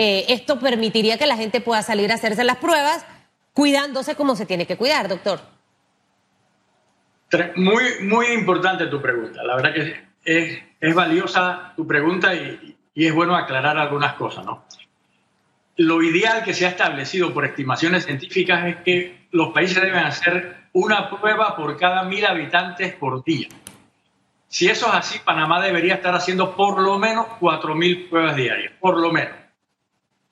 eh, 0.00 0.32
esto 0.32 0.60
permitiría 0.60 1.18
que 1.18 1.26
la 1.26 1.36
gente 1.36 1.60
pueda 1.60 1.82
salir 1.82 2.12
a 2.12 2.14
hacerse 2.14 2.44
las 2.44 2.58
pruebas 2.58 3.04
cuidándose 3.52 4.14
como 4.14 4.36
se 4.36 4.46
tiene 4.46 4.64
que 4.64 4.76
cuidar, 4.76 5.08
doctor. 5.08 5.40
Muy, 7.56 7.82
muy 8.02 8.26
importante 8.26 8.86
tu 8.86 9.02
pregunta. 9.02 9.42
La 9.42 9.56
verdad 9.56 9.74
que 9.74 10.08
es, 10.24 10.94
valiosa 10.94 11.72
tu 11.74 11.84
pregunta 11.84 12.32
y, 12.32 12.76
es 12.94 13.12
bueno 13.12 13.34
aclarar 13.34 13.76
algunas 13.76 14.14
cosas. 14.14 14.46
Lo 15.74 16.00
ideal 16.00 16.44
que 16.44 16.54
se 16.54 16.66
ha 16.66 16.68
establecido 16.68 17.34
por 17.34 17.44
estimaciones 17.44 18.04
científicas 18.04 18.66
es 18.66 18.76
que 18.84 19.26
los 19.32 19.52
países 19.52 19.82
deben 19.82 20.04
hacer 20.04 20.68
una 20.74 21.10
prueba 21.10 21.56
por 21.56 21.76
cada 21.76 22.04
mil 22.04 22.24
habitantes 22.24 22.94
por 22.94 23.24
día. 23.24 23.48
Si 24.46 24.68
eso 24.68 24.86
es 24.86 24.94
así, 24.94 25.18
Panamá 25.24 25.60
debería 25.60 25.94
estar 25.94 26.14
haciendo 26.14 26.54
por 26.54 26.80
lo 26.80 27.00
menos 27.00 27.26
4.000 27.40 28.08
pruebas 28.08 28.36
diarias, 28.36 28.72
por 28.78 28.96
lo 28.96 29.10
menos 29.10 29.37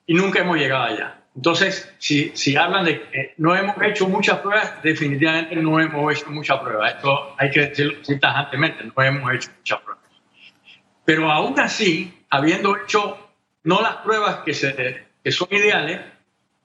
y 0.07 0.15
nunca 0.15 0.41
hemos 0.41 0.57
llegado 0.57 0.85
allá. 0.85 1.17
Entonces, 1.35 1.95
si, 1.99 2.31
si 2.35 2.57
hablan 2.57 2.85
de 2.87 3.03
que 3.03 3.35
no 3.37 3.55
hemos 3.55 3.77
hecho 3.83 4.09
muchas 4.09 4.39
pruebas, 4.39 4.83
definitivamente 4.83 5.57
no 5.57 5.79
hemos 5.79 6.17
hecho 6.17 6.31
muchas 6.31 6.61
pruebas. 6.61 6.95
Esto 6.95 7.35
hay 7.39 7.51
que 7.51 7.61
decirlo 7.67 8.19
tajantemente, 8.19 8.85
no 8.85 9.03
hemos 9.03 9.35
hecho 9.35 9.51
muchas 9.57 9.81
pruebas. 9.81 10.05
Pero 11.05 11.31
aún 11.31 11.61
así, 11.61 12.25
habiendo 12.31 12.77
hecho 12.77 13.19
no 13.65 13.83
las 13.83 13.97
pruebas 13.97 14.39
que, 14.45 14.55
se, 14.55 15.07
que 15.23 15.33
son 15.33 15.49
ideales, 15.51 16.01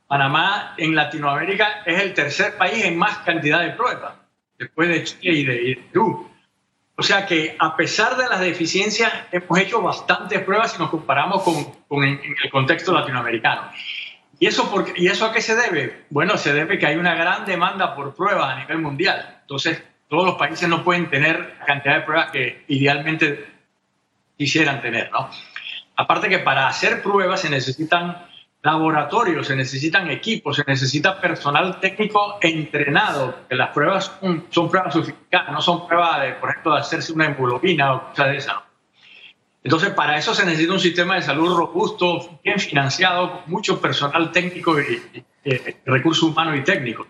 Panamá 0.08 0.76
en 0.78 0.96
Latinoamérica 0.96 1.84
es 1.86 2.02
el 2.02 2.14
tercer 2.14 2.58
país 2.58 2.84
en 2.84 2.98
más 2.98 3.20
cantidad 3.20 3.62
de 3.62 3.72
pruebas, 3.72 4.14
después 4.58 4.90
de 4.90 5.04
Chile 5.04 5.62
y 5.64 5.76
de, 5.76 5.82
Perú. 5.92 6.31
O 7.02 7.04
sea 7.04 7.26
que 7.26 7.56
a 7.58 7.76
pesar 7.76 8.16
de 8.16 8.30
las 8.30 8.40
deficiencias, 8.42 9.12
hemos 9.32 9.58
hecho 9.58 9.82
bastantes 9.82 10.40
pruebas 10.42 10.74
si 10.74 10.78
nos 10.78 10.92
comparamos 10.92 11.42
con, 11.42 12.04
en, 12.04 12.22
el 12.44 12.52
contexto 12.52 12.94
latinoamericano. 12.94 13.72
¿Y 14.38 14.46
eso, 14.46 14.70
por, 14.70 14.86
¿Y 14.96 15.08
eso 15.08 15.26
a 15.26 15.34
qué 15.34 15.42
se 15.42 15.56
debe? 15.56 16.06
Bueno, 16.12 16.38
se 16.38 16.54
debe 16.54 16.78
que 16.78 16.86
hay 16.86 16.98
una 16.98 17.16
gran 17.16 17.44
demanda 17.44 17.96
por 17.96 18.14
pruebas 18.14 18.54
a 18.54 18.60
nivel 18.60 18.78
mundial. 18.78 19.40
Entonces, 19.42 19.84
todos 20.08 20.26
los 20.28 20.36
países 20.36 20.70
no 20.70 20.84
pueden 20.84 21.10
tener 21.10 21.56
la 21.60 21.66
cantidad 21.66 21.96
de 21.96 22.02
pruebas 22.02 22.30
que 22.30 22.66
idealmente 22.68 23.48
quisieran 24.38 24.80
tener, 24.80 25.12
¿no? 25.12 25.28
Aparte 25.96 26.30
que 26.30 26.38
para 26.38 26.68
hacer 26.68 27.02
pruebas 27.02 27.42
se 27.42 27.50
necesitan 27.50 28.28
laboratorios, 28.64 29.48
se 29.48 29.56
necesitan 29.56 30.10
equipos, 30.10 30.58
se 30.58 30.64
necesita 30.68 31.20
personal 31.20 31.80
técnico 31.80 32.38
entrenado, 32.42 33.48
que 33.50 33.56
las 33.56 33.70
pruebas 33.70 34.20
son, 34.50 34.70
pruebas 34.70 34.94
sofisticadas, 34.94 35.52
no 35.52 35.62
son 35.62 35.88
pruebas, 35.88 36.22
de, 36.22 36.34
por 36.34 36.50
ejemplo, 36.52 36.74
de 36.74 36.82
hacerse 36.82 37.12
una 37.12 37.26
hemoglobina 37.26 37.94
o 37.94 38.10
cosas 38.10 38.28
de 38.28 38.38
esa. 38.38 38.64
Entonces, 39.64 39.92
para 39.92 40.18
eso 40.18 40.34
se 40.34 40.46
necesita 40.46 40.74
un 40.74 40.80
sistema 40.80 41.16
de 41.16 41.22
salud 41.22 41.56
robusto, 41.56 42.40
bien 42.44 42.60
financiado, 42.60 43.32
con 43.32 43.52
mucho 43.52 43.82
personal 43.82 44.32
técnico 44.32 44.80
y, 44.80 45.24
recursos 45.86 46.24
humanos 46.24 46.56
y 46.58 46.64
técnicos. 46.64 47.08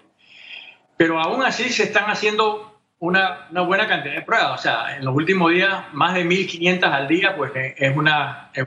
Pero 0.96 1.20
aún 1.20 1.44
así 1.44 1.70
se 1.70 1.84
están 1.84 2.10
haciendo 2.10 2.80
una, 3.00 3.48
buena 3.66 3.88
cantidad 3.88 4.16
de 4.16 4.22
pruebas. 4.22 4.60
O 4.60 4.64
sea, 4.64 4.96
en 4.96 5.04
los 5.04 5.14
últimos 5.14 5.52
días, 5.52 5.86
más 5.94 6.14
de 6.14 6.26
1.500 6.26 6.84
al 6.84 7.08
día, 7.08 7.36
pues 7.36 7.52
es 7.56 7.98
un 7.98 8.10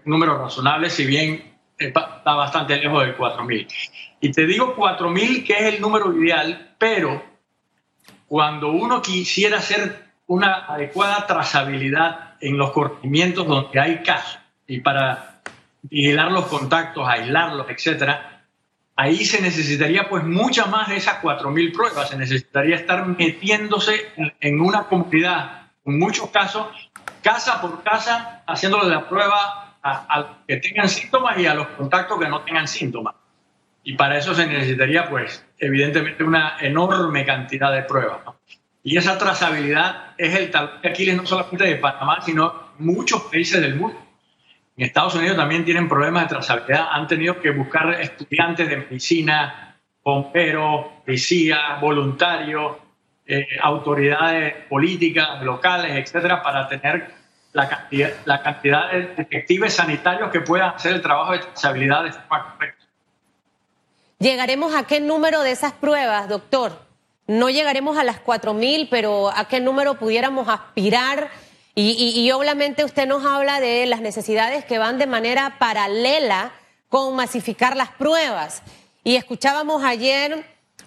número 0.05 0.39
razonable, 0.39 0.91
si 0.91 1.07
bien 1.07 1.54
está 1.87 2.35
bastante 2.35 2.77
lejos 2.77 3.05
del 3.05 3.17
4.000. 3.17 3.67
Y 4.21 4.33
te 4.33 4.47
digo 4.47 4.75
4.000 4.77 5.45
que 5.45 5.53
es 5.53 5.75
el 5.75 5.81
número 5.81 6.13
ideal, 6.17 6.75
pero 6.79 7.23
cuando 8.27 8.71
uno 8.71 9.03
quisiera 9.03 9.59
hacer 9.59 10.05
una 10.27 10.65
adecuada 10.67 11.27
trazabilidad 11.27 12.35
en 12.41 12.57
los 12.57 12.71
corrimientos 12.73 13.47
donde 13.47 13.79
hay 13.79 14.03
casos 14.03 14.39
y 14.67 14.81
para 14.81 15.41
vigilar 15.83 16.33
los 16.33 16.47
contactos, 16.47 17.07
aislarlos, 17.07 17.67
etcétera, 17.69 18.43
ahí 18.97 19.25
se 19.25 19.43
necesitaría 19.43 20.09
pues 20.09 20.25
muchas 20.25 20.69
más 20.69 20.89
de 20.89 20.97
esas 20.97 21.21
4.000 21.23 21.73
pruebas. 21.73 22.09
Se 22.09 22.17
necesitaría 22.17 22.77
estar 22.77 23.07
metiéndose 23.07 24.13
en 24.41 24.61
una 24.61 24.85
comunidad, 24.85 25.69
en 25.85 25.99
muchos 25.99 26.31
casos, 26.31 26.69
casa 27.23 27.61
por 27.61 27.83
casa, 27.83 28.43
haciéndole 28.47 28.89
la 28.89 29.09
prueba 29.09 29.64
a, 29.85 30.19
los 30.21 30.29
que 30.49 30.57
tengan 30.57 30.89
síntomas 30.89 31.39
y 31.39 31.47
a 31.47 31.55
los 31.55 31.67
contactos 31.69 32.19
que 32.19 32.29
no 32.29 32.41
tengan 32.41 32.67
síntomas. 32.67 33.15
Y 33.83 33.95
para 33.95 34.17
eso 34.17 34.35
se 34.35 34.47
necesitaría, 34.47 35.09
pues, 35.11 35.45
evidentemente 35.59 36.25
una 36.25 36.57
enorme 36.59 37.27
cantidad 37.27 37.71
de 37.71 37.83
pruebas. 37.83 38.21
Y 38.83 38.97
esa 38.97 39.19
trazabilidad 39.19 40.15
es 40.17 40.35
el 40.35 40.51
tal 40.51 40.81
de 40.83 40.89
Aquiles 40.89 41.17
no 41.17 41.27
solamente 41.27 41.65
de 41.65 41.77
Panamá, 41.77 42.21
sino 42.23 42.71
muchos 42.79 43.23
países 43.25 43.61
del 43.61 43.77
mundo. 43.77 43.99
En 44.77 44.87
Estados 44.87 45.15
Unidos 45.15 45.37
también 45.37 45.65
tienen 45.65 45.89
problemas 45.89 46.25
de 46.25 46.29
trazabilidad. 46.31 46.89
Han 46.91 47.07
tenido 47.07 47.41
que 47.41 47.51
buscar 47.51 48.01
estudiantes 48.01 48.69
de 48.69 48.77
medicina, 48.79 49.77
bomberos, 50.03 50.87
policías, 51.05 51.81
voluntarios, 51.81 52.77
eh, 53.27 53.47
autoridades 53.63 54.55
políticas 54.69 55.43
locales, 55.43 55.93
etcétera, 55.93 56.43
para 56.43 56.69
tener 56.69 57.24
la 57.55 57.69
cantidad, 57.69 58.11
la 58.25 58.43
cantidad 58.43 58.93
de 58.93 59.15
detectives 59.17 59.75
sanitarios 59.75 60.31
que 60.31 60.41
puedan 60.41 60.75
hacer 60.75 60.93
el 60.93 61.01
trabajo 61.01 61.33
de 61.33 61.39
trazabilidad 61.39 62.03
de 62.03 62.13
forma. 62.13 62.59
¿Llegaremos 64.19 64.75
a 64.75 64.85
qué 64.87 65.01
número 65.01 65.43
de 65.43 65.53
esas 65.53 65.73
pruebas, 65.73 66.29
doctor? 66.29 66.83
No 67.27 67.49
llegaremos 67.49 67.97
a 67.97 68.05
las 68.05 68.23
4.000, 68.23 68.89
pero 68.91 69.31
¿a 69.31 69.47
qué 69.47 69.61
número 69.61 69.95
pudiéramos 69.95 70.49
aspirar? 70.49 71.31
Y, 71.77 72.31
obviamente 72.33 72.85
usted 72.85 73.07
nos 73.07 73.25
habla 73.25 73.61
de 73.61 73.87
las 73.87 74.01
necesidades 74.01 74.65
que 74.65 74.79
van 74.79 74.99
de 74.99 75.07
manera 75.07 75.57
paralela 75.59 76.53
con 76.89 77.17
masificar 77.17 77.77
las 77.77 77.91
pruebas. 77.91 78.63
Y 79.03 79.17
escuchábamos 79.17 79.83
ayer 79.85 80.45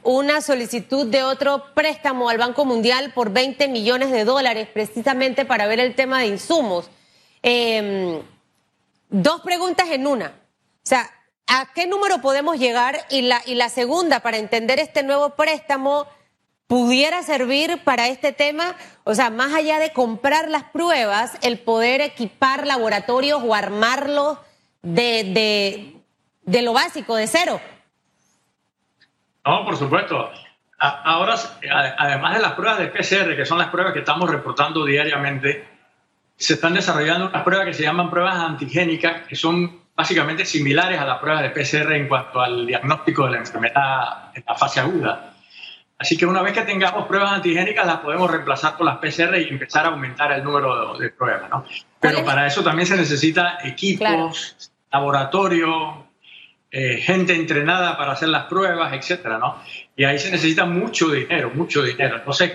una 0.08 0.40
solicitud 0.40 1.06
de 1.08 1.24
otro 1.24 1.74
préstamo 1.74 2.30
al 2.30 2.38
Banco 2.38 2.64
Mundial 2.64 3.12
por 3.14 3.32
20 3.32 3.68
millones 3.68 4.10
de 4.10 4.24
dólares 4.24 4.70
precisamente 4.74 5.44
para 5.44 5.68
ver 5.68 5.82
el 5.82 5.96
tema 5.96 6.20
de 6.20 6.28
insumos. 6.28 6.90
Em, 7.42 8.22
dos 9.10 9.42
preguntas 9.42 9.90
en 9.92 10.08
una. 10.08 10.28
O 10.28 10.90
sea, 10.90 11.10
¿a 11.46 11.74
qué 11.76 11.88
número 11.88 12.22
podemos 12.22 12.58
llegar? 12.58 13.06
Y 13.10 13.24
la, 13.24 13.42
y 13.46 13.56
la 13.56 13.68
segunda, 13.68 14.22
para 14.22 14.38
entender 14.38 14.80
este 14.80 15.04
nuevo 15.04 15.32
préstamo, 15.32 16.08
pudiera 16.68 17.22
servir 17.22 17.84
para 17.84 18.08
este 18.08 18.32
tema, 18.32 18.78
o 19.04 19.14
sea, 19.14 19.30
más 19.30 19.54
allá 19.54 19.78
de 19.78 19.92
comprar 19.92 20.50
las 20.50 20.64
pruebas, 20.64 21.34
el 21.42 21.60
poder 21.60 22.00
equipar 22.00 22.66
laboratorios 22.66 23.44
o 23.46 23.54
armarlos 23.54 24.38
de, 24.84 26.00
de, 26.46 26.62
lo 26.62 26.72
básico, 26.72 27.18
de 27.18 27.28
cero. 27.28 27.60
No, 29.48 29.64
por 29.64 29.78
supuesto. 29.78 30.30
Ahora, 30.78 31.36
además 31.98 32.36
de 32.36 32.42
las 32.42 32.52
pruebas 32.54 32.80
de 32.80 32.88
PCR, 32.88 33.36
que 33.36 33.46
son 33.46 33.58
las 33.58 33.70
pruebas 33.70 33.94
que 33.94 34.00
estamos 34.00 34.30
reportando 34.30 34.86
diariamente, 34.86 35.66
se 36.36 36.56
están 36.56 36.74
desarrollando 36.74 37.28
unas 37.28 37.44
pruebas 37.44 37.66
que 37.66 37.74
se 37.74 37.84
llaman 37.84 38.10
pruebas 38.10 38.36
antigénicas, 38.36 39.26
que 39.26 39.36
son 39.36 39.80
básicamente 39.96 40.46
similares 40.46 41.00
a 41.00 41.06
las 41.06 41.20
pruebas 41.20 41.42
de 41.42 41.50
PCR 41.50 41.94
en 41.94 42.08
cuanto 42.08 42.42
al 42.42 42.68
diagnóstico 42.68 43.26
de 43.26 43.32
la 43.32 43.38
enfermedad 43.38 44.32
en 44.36 44.44
la 44.46 44.56
fase 44.56 44.82
aguda. 44.82 45.34
Así 45.98 46.16
que 46.16 46.28
una 46.28 46.44
vez 46.44 46.54
que 46.54 46.62
tengamos 46.62 47.08
pruebas 47.08 47.32
antigénicas, 47.32 47.88
las 47.88 47.98
podemos 48.02 48.30
reemplazar 48.30 48.78
por 48.78 48.86
las 48.86 48.98
PCR 48.98 49.38
y 49.38 49.48
empezar 49.50 49.86
a 49.86 49.90
aumentar 49.90 50.32
el 50.34 50.44
número 50.44 50.96
de, 50.98 51.10
pruebas, 51.10 51.50
¿no? 51.50 51.66
Pero 52.00 52.24
para 52.24 52.46
eso 52.46 52.64
también 52.64 52.86
se 52.86 52.98
necesita 52.98 53.58
equipos, 53.64 54.72
laboratorio, 54.92 56.07
eh, 56.70 56.98
gente 56.98 57.34
entrenada 57.34 57.98
para 57.98 58.12
hacer 58.12 58.30
las 58.30 58.46
pruebas, 58.46 58.94
etcétera, 58.94 59.38
¿no? 59.38 59.62
Y 59.96 60.04
ahí 60.04 60.20
se 60.20 60.32
necesita 60.32 60.66
mucho 60.66 61.10
dinero, 61.10 61.52
mucho 61.54 61.82
dinero. 61.82 62.18
Entonces, 62.18 62.52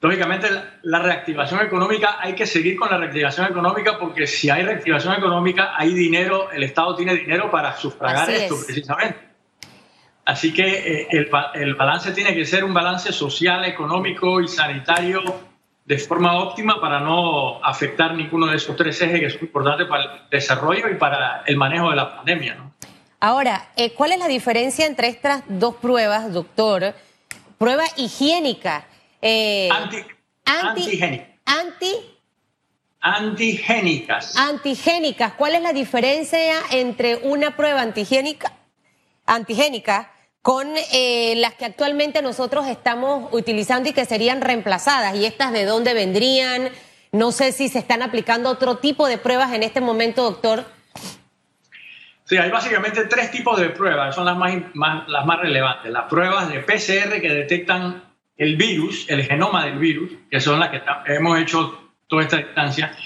lógicamente, 0.00 0.48
la 0.82 1.00
reactivación 1.00 1.60
económica, 1.60 2.18
hay 2.20 2.34
que 2.34 2.46
seguir 2.46 2.76
con 2.76 2.90
la 2.90 2.98
reactivación 2.98 3.46
económica 3.46 3.98
porque 3.98 4.26
si 4.26 4.50
hay 4.50 4.62
reactivación 4.62 5.14
económica, 5.14 5.72
hay 5.76 5.92
dinero, 5.94 6.50
el 6.52 6.62
Estado 6.62 6.94
tiene 6.94 7.14
dinero 7.14 7.50
para 7.50 7.76
sufragar 7.76 8.30
esto 8.30 8.56
precisamente. 8.64 9.34
Así 10.24 10.54
que 10.54 11.02
eh, 11.02 11.08
el, 11.10 11.74
balance 11.74 12.12
tiene 12.12 12.34
que 12.34 12.46
ser 12.46 12.64
un 12.64 12.72
balance 12.72 13.12
social, 13.12 13.64
económico 13.64 14.40
y 14.40 14.48
sanitario 14.48 15.22
de 15.84 15.98
forma 15.98 16.38
óptima 16.38 16.80
para 16.80 16.98
no 17.00 17.62
afectar 17.62 18.14
ninguno 18.14 18.46
de 18.46 18.56
esos 18.56 18.74
tres 18.74 19.00
ejes 19.02 19.20
que 19.20 19.30
son 19.30 19.40
importantes 19.42 19.86
para 19.86 20.04
el 20.04 20.10
desarrollo 20.30 20.88
y 20.88 20.94
para 20.94 21.42
el 21.46 21.56
manejo 21.58 21.90
de 21.90 21.96
la 21.96 22.16
pandemia. 22.16 22.56
Ahora, 23.24 23.70
eh, 23.76 23.94
¿cuál 23.94 24.12
es 24.12 24.18
la 24.18 24.28
diferencia 24.28 24.84
entre 24.84 25.08
estas 25.08 25.44
dos 25.48 25.76
pruebas, 25.76 26.30
doctor? 26.30 26.94
Prueba 27.56 27.84
higiénica. 27.96 28.86
Eh, 29.22 29.70
anti, 29.72 29.96
antigénica. 30.44 31.26
Anti, 31.46 31.94
antigénicas. 33.00 34.36
Antigénicas. 34.36 35.32
¿Cuál 35.38 35.54
es 35.54 35.62
la 35.62 35.72
diferencia 35.72 36.52
entre 36.70 37.16
una 37.16 37.56
prueba 37.56 37.80
antigénica, 37.80 38.52
antigénica 39.24 40.12
con 40.42 40.68
eh, 40.92 41.32
las 41.38 41.54
que 41.54 41.64
actualmente 41.64 42.20
nosotros 42.20 42.66
estamos 42.66 43.32
utilizando 43.32 43.88
y 43.88 43.94
que 43.94 44.04
serían 44.04 44.42
reemplazadas. 44.42 45.16
¿Y 45.16 45.24
estas 45.24 45.52
de 45.52 45.64
dónde 45.64 45.94
vendrían? 45.94 46.68
No 47.10 47.32
sé 47.32 47.52
si 47.52 47.70
se 47.70 47.78
están 47.78 48.02
aplicando 48.02 48.50
otro 48.50 48.76
tipo 48.76 49.06
de 49.06 49.16
pruebas 49.16 49.54
en 49.54 49.62
este 49.62 49.80
momento, 49.80 50.24
doctor. 50.24 50.73
Sí, 52.24 52.38
hay 52.38 52.50
básicamente 52.50 53.04
tres 53.04 53.30
tipos 53.30 53.60
de 53.60 53.68
pruebas, 53.68 54.14
son 54.14 54.24
las 54.24 54.36
más, 54.36 54.54
las 55.06 55.26
más 55.26 55.40
relevantes. 55.40 55.92
Las 55.92 56.04
pruebas 56.04 56.48
de 56.48 56.60
PCR 56.60 57.20
que 57.20 57.28
detectan 57.28 58.02
el 58.36 58.56
virus, 58.56 59.04
el 59.10 59.24
genoma 59.24 59.66
del 59.66 59.78
virus, 59.78 60.10
que 60.30 60.40
son 60.40 60.58
las 60.58 60.70
que 60.70 60.82
hemos 61.14 61.38
hecho 61.38 61.92
toda 62.06 62.22
esta 62.22 62.38
distancia. 62.38 62.96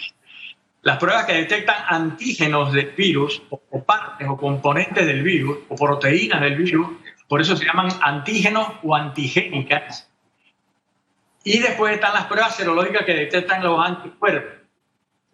Las 0.82 0.98
pruebas 0.98 1.26
que 1.26 1.34
detectan 1.34 1.76
antígenos 1.88 2.72
del 2.72 2.92
virus, 2.92 3.42
o 3.50 3.82
partes 3.82 4.28
o 4.28 4.36
componentes 4.36 5.04
del 5.04 5.22
virus, 5.22 5.58
o 5.68 5.74
proteínas 5.74 6.40
del 6.40 6.54
virus, 6.54 6.86
por 7.26 7.40
eso 7.40 7.56
se 7.56 7.64
llaman 7.64 7.88
antígenos 8.00 8.68
o 8.84 8.94
antigénicas. 8.94 10.08
Y 11.42 11.58
después 11.58 11.94
están 11.94 12.14
las 12.14 12.26
pruebas 12.26 12.54
serológicas 12.54 13.04
que 13.04 13.14
detectan 13.14 13.64
los 13.64 13.84
anticuerpos. 13.84 14.62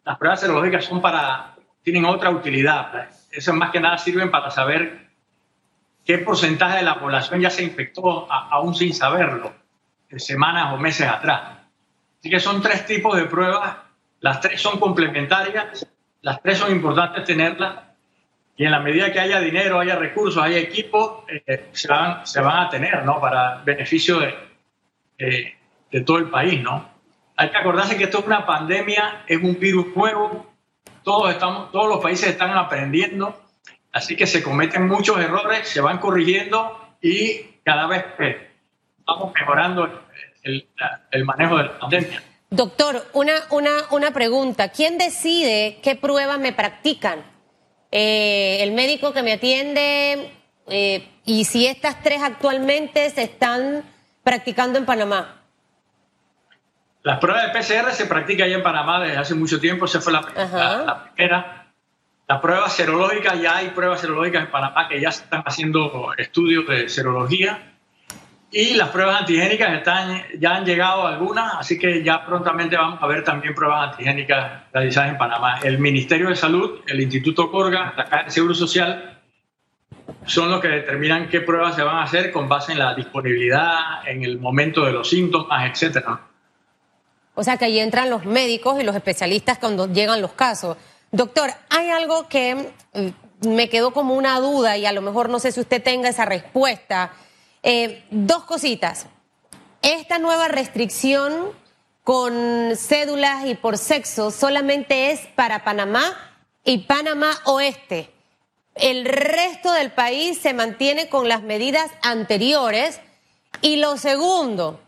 Las 0.05 0.17
pruebas 0.17 0.41
serológicas 0.41 0.87
son 0.87 1.03
para, 1.03 1.55
tienen 1.83 2.05
otra 2.07 2.31
utilidad. 2.31 3.11
Esas 3.35 3.55
más 3.55 3.71
que 3.71 3.81
nada 3.81 3.99
sirven 3.99 4.31
para 4.31 4.51
saber 4.51 5.09
qué 6.05 6.19
porcentaje 6.19 6.79
de 6.79 6.83
la 6.83 7.01
población 7.01 7.41
ya 7.41 7.51
se 7.51 7.65
infectó 7.65 8.31
aún 8.31 8.75
sin 8.75 8.95
saberlo, 8.95 9.53
semanas 10.17 10.73
o 10.73 10.77
meses 10.77 11.09
atrás. 11.09 11.59
Así 12.21 12.31
que 12.31 12.41
son 12.41 12.63
tres 12.63 12.87
tipos 12.87 13.17
de 13.17 13.25
pruebas, 13.25 13.77
las 14.21 14.41
tres 14.41 14.61
son 14.61 14.79
complementarias, 14.79 15.87
las 16.23 16.41
tres 16.41 16.59
son 16.59 16.73
importantes 16.73 17.25
tenerlas 17.25 17.77
y 18.57 18.65
en 18.65 18.71
la 18.71 18.81
medida 18.81 19.13
que 19.13 19.19
haya 19.19 19.41
dinero, 19.41 19.81
haya 19.81 19.97
recursos, 19.97 20.43
haya 20.43 20.59
equipos, 20.59 21.25
eh, 21.29 21.71
se, 21.73 21.89
van, 21.89 22.25
se 22.25 22.41
van 22.41 22.67
a 22.67 22.69
tener, 22.69 23.05
¿no? 23.05 23.21
Para 23.21 23.63
beneficio 23.65 24.21
de, 24.21 25.57
de, 25.91 26.01
todo 26.03 26.19
el 26.19 26.31
país, 26.31 26.63
¿no? 26.63 26.89
Hay 27.37 27.51
que 27.51 27.57
acordarse 27.57 27.97
que 27.97 28.05
esto 28.05 28.21
es 28.21 28.27
una 28.27 28.47
pandemia, 28.47 29.25
es 29.27 29.43
un 29.43 29.59
virus 29.59 29.87
nuevo, 29.97 30.54
todos, 31.05 31.31
estamos, 31.31 31.71
todos 31.71 31.89
los 31.89 32.01
países 32.01 32.31
están 32.31 32.51
aprendiendo, 32.57 33.39
así 33.93 34.17
que 34.17 34.27
se 34.27 34.43
cometen 34.43 34.89
muchos 34.89 35.19
errores, 35.19 35.69
se 35.69 35.81
van 35.81 35.99
corrigiendo 35.99 36.81
y 37.01 37.43
cada 37.63 37.87
vez 37.87 38.05
eh, 38.19 38.51
vamos 39.05 39.33
mejorando 39.39 40.03
el, 40.43 40.67
el, 41.11 41.25
manejo 41.25 41.57
de 41.59 41.65
la 41.65 41.79
pandemia. 41.79 42.23
Doctor, 42.51 43.07
una, 43.13 43.35
una, 43.51 43.71
una 43.91 44.11
pregunta. 44.13 44.69
¿Quién 44.71 44.99
decide 44.99 45.79
qué 45.83 45.97
pruebas 45.97 46.39
me 46.39 46.53
practican? 46.53 47.25
Eh, 47.91 48.59
el 48.61 48.73
médico 48.73 49.13
que 49.13 49.23
me 49.23 49.33
atiende 49.33 50.33
eh, 50.67 51.09
y 51.25 51.45
si 51.45 51.67
estas 51.67 52.03
tres 52.03 52.23
actualmente 52.23 53.09
se 53.11 53.23
están 53.23 53.85
practicando 54.23 54.79
en 54.79 54.87
Panamá. 54.87 55.44
Las 57.05 57.19
pruebas 57.19 57.53
de 57.53 57.59
PCR 57.61 57.93
se 57.93 58.07
practican 58.07 58.49
ya 58.49 58.57
en 58.57 58.63
Panamá 58.63 58.99
desde 58.99 59.19
hace 59.19 59.35
mucho 59.35 59.61
tiempo, 59.61 59.85
esa 59.85 60.01
fue 60.01 60.11
la, 60.11 60.23
primera. 60.23 61.67
Las 62.27 62.41
pruebas 62.41 62.73
serológicas, 62.73 63.39
ya 63.43 63.57
hay 63.57 63.69
pruebas 63.69 64.01
serológicas 64.01 64.47
en 64.47 64.51
Panamá 64.51 64.89
que 64.89 64.99
ya 64.99 65.13
se 65.13 65.25
están 65.25 65.43
haciendo 65.45 66.15
estudios 66.17 66.67
de 66.67 66.89
serología. 66.89 67.75
Y 68.51 68.73
las 68.73 68.89
pruebas 68.89 69.21
antigénicas 69.21 69.75
están, 69.75 70.23
ya 70.39 70.57
han 70.57 70.65
llegado 70.65 71.07
algunas, 71.07 71.57
así 71.57 71.79
que 71.79 72.03
ya 72.03 72.25
prontamente 72.25 72.75
vamos 72.79 73.03
a 73.03 73.07
ver 73.07 73.23
también 73.23 73.55
pruebas 73.55 73.91
antigénicas 73.91 74.63
realizadas 74.73 75.11
en 75.11 75.19
Panamá. 75.19 75.59
El 75.63 75.79
Ministerio 75.81 76.31
de 76.31 76.37
Salud, 76.37 76.81
el 76.87 77.03
Instituto 77.03 77.51
Corga, 77.51 77.93
la 77.99 78.31
Seguro 78.31 78.55
Social, 78.55 79.21
son 80.25 80.51
los 80.51 80.59
que 80.63 80.69
determinan 80.69 81.29
qué 81.29 81.43
pruebas 81.43 81.77
se 81.77 81.83
van 81.83 81.97
a 81.97 82.05
hacer 82.05 82.33
con 82.33 82.49
base 82.49 82.73
en 82.73 82.79
la 82.79 82.95
disponibilidad, 82.95 84.09
en 84.09 84.23
el 84.25 84.39
momento 84.39 84.87
de 84.87 84.93
los 84.93 85.11
síntomas, 85.11 85.71
etcétera. 85.71 86.19
O 87.35 87.43
sea 87.43 87.57
que 87.57 87.67
ahí 87.67 87.79
entran 87.79 88.11
los 88.11 88.25
médicos 88.25 88.81
y 88.81 88.85
los 88.85 88.95
especialistas 88.95 89.59
cuando 89.59 89.93
llegan 89.93 90.23
los 90.23 90.33
casos. 90.33 90.77
Doctor, 91.11 91.51
hay 91.69 91.91
algo 91.91 92.29
que 92.29 92.73
mm, 92.93 93.49
me 93.49 93.69
quedó 93.69 93.93
como 93.93 94.15
una 94.15 94.39
duda 94.41 94.77
y 94.77 94.87
a 94.87 94.93
lo 94.93 95.03
mejor 95.03 95.29
no 95.29 95.39
sé 95.39 95.53
si 95.53 95.61
usted 95.61 95.83
tenga 95.83 96.09
esa 96.09 96.25
respuesta. 96.25 97.13
Eh, 97.63 98.05
dos 98.11 98.45
cositas. 98.45 99.07
Esta 99.83 100.19
nueva 100.19 100.49
restricción 100.49 101.53
con 102.05 102.77
cédulas 102.77 103.47
y 103.47 103.55
por 103.55 103.79
sexo 103.79 104.31
solamente 104.31 105.11
es 105.11 105.21
para 105.35 105.65
Panamá 105.65 106.35
y 106.65 106.79
Panamá 106.79 107.39
Oeste. 107.45 108.11
El 108.75 109.05
resto 109.05 109.73
del 109.73 109.93
país 109.93 110.39
se 110.39 110.53
mantiene 110.53 111.09
con 111.09 111.29
las 111.29 111.43
medidas 111.43 111.91
anteriores. 112.03 113.01
Y 113.63 113.77
lo 113.77 113.97
segundo, 113.97 114.81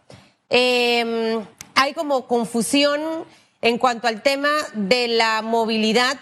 em, 0.51 1.47
hay 1.77 1.95
como 1.95 2.27
confusión 2.27 3.25
en 3.63 3.79
cuanto 3.79 4.09
al 4.09 4.23
tema 4.23 4.51
de 4.75 5.09
la 5.09 5.43
movilidad, 5.43 6.19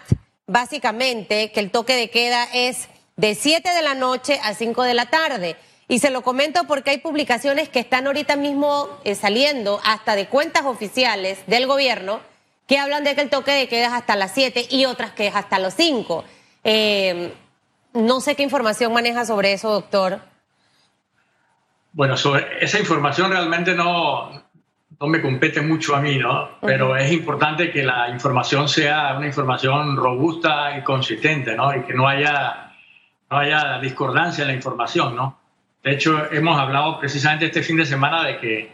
básicamente, 0.47 1.53
que 1.53 1.61
el 1.61 1.71
toque 1.71 1.95
de 1.95 2.11
queda 2.11 2.47
es 2.53 2.89
de 3.17 3.35
7 3.35 3.71
de 3.71 3.83
la 3.83 3.95
noche 3.95 4.41
a 4.43 4.55
5 4.55 4.83
de 4.83 4.95
la 4.95 5.07
tarde. 5.07 5.57
Y 5.87 5.99
se 6.01 6.11
lo 6.11 6.23
comento 6.23 6.65
porque 6.65 6.91
hay 6.91 6.99
publicaciones 6.99 7.69
que 7.69 7.79
están 7.79 8.07
ahorita 8.07 8.37
mismo 8.37 8.89
eh, 9.05 9.15
saliendo 9.15 9.81
hasta 9.85 10.17
de 10.17 10.27
cuentas 10.27 10.65
oficiales 10.65 11.39
del 11.47 11.67
gobierno 11.67 12.21
que 12.67 12.79
hablan 12.79 13.05
de 13.05 13.15
que 13.15 13.21
el 13.21 13.31
toque 13.31 13.53
de 13.53 13.69
queda 13.69 13.87
es 13.87 13.93
hasta 13.93 14.17
las 14.17 14.33
7 14.33 14.67
y 14.71 14.87
otras 14.87 15.13
que 15.13 15.27
es 15.27 15.37
hasta 15.37 15.59
los 15.59 15.75
5. 15.75 16.25
Eh, 16.65 17.33
no 17.93 18.21
sé 18.21 18.35
qué 18.35 18.43
información 18.43 18.93
maneja 18.93 19.27
sobre 19.27 19.53
eso, 19.53 19.71
doctor. 19.71 20.21
Bueno, 21.93 22.17
esa 22.61 22.79
información 22.81 23.31
realmente 23.31 23.75
no, 23.75 24.44
no 25.01 25.07
me 25.07 25.21
compete 25.21 25.61
mucho 25.61 25.97
a 25.97 26.01
mí, 26.01 26.19
¿no? 26.19 26.59
Pero 26.61 26.97
es 26.97 27.11
importante 27.13 27.71
que 27.71 27.83
la 27.83 28.09
información 28.11 28.69
sea 28.69 29.15
una 29.17 29.27
información 29.27 29.97
robusta 29.97 30.77
y 30.79 30.83
consistente, 30.83 31.55
¿no? 31.55 31.75
Y 31.75 31.83
que 31.83 31.95
no 31.95 32.07
haya, 32.07 32.73
no 33.31 33.39
haya 33.39 33.79
discordancia 33.79 34.43
en 34.43 34.49
la 34.49 34.55
información, 34.55 35.17
¿no? 35.17 35.39
De 35.83 35.93
hecho, 35.93 36.33
hemos 36.33 36.59
hablado 36.59 36.99
precisamente 36.99 37.47
este 37.47 37.63
fin 37.63 37.77
de 37.77 37.85
semana 37.85 38.25
de 38.25 38.39
que 38.39 38.73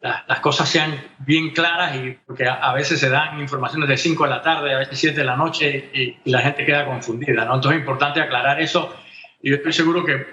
las 0.00 0.40
cosas 0.40 0.68
sean 0.68 0.94
bien 1.18 1.50
claras 1.50 1.96
y 1.96 2.16
porque 2.24 2.46
a, 2.46 2.72
veces 2.72 3.00
se 3.00 3.08
dan 3.08 3.40
informaciones 3.40 3.88
de 3.88 3.96
5 3.96 4.24
de 4.24 4.30
la 4.30 4.42
tarde, 4.42 4.74
a 4.74 4.78
veces 4.78 4.98
7 4.98 5.18
de 5.18 5.24
la 5.24 5.36
noche 5.36 5.90
y, 5.92 6.30
la 6.30 6.40
gente 6.40 6.64
queda 6.64 6.84
confundida. 6.84 7.44
¿no? 7.44 7.56
Entonces 7.56 7.72
es 7.72 7.80
importante 7.80 8.20
aclarar 8.20 8.60
eso 8.60 8.94
y 9.42 9.50
yo 9.50 9.56
estoy 9.56 9.72
seguro 9.72 10.04
que 10.04 10.26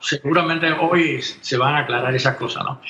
seguramente 0.00 0.70
hoy 0.72 1.20
se 1.22 1.56
van 1.56 1.74
a 1.74 1.78
aclarar 1.80 2.14
esas 2.14 2.36
cosas 2.36 2.64
¿no? 2.64 2.80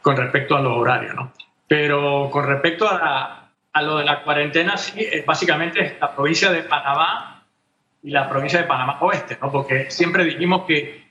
con 0.00 0.16
respecto 0.16 0.56
a 0.56 0.60
los 0.60 0.76
horarios. 0.76 1.14
¿no? 1.14 1.32
Pero 1.66 2.30
con 2.30 2.46
respecto 2.46 2.88
a, 2.88 3.50
a 3.72 3.82
lo 3.82 3.98
de 3.98 4.04
la 4.04 4.22
cuarentena, 4.22 4.76
sí, 4.76 5.06
básicamente 5.26 5.84
es 5.84 6.00
la 6.00 6.14
provincia 6.14 6.50
de 6.50 6.62
Panamá 6.62 7.44
y 8.02 8.10
la 8.10 8.28
provincia 8.28 8.60
de 8.60 8.66
Panamá 8.66 8.98
Oeste, 9.00 9.38
¿no? 9.40 9.50
porque 9.50 9.90
siempre 9.90 10.24
dijimos 10.24 10.64
que 10.66 11.08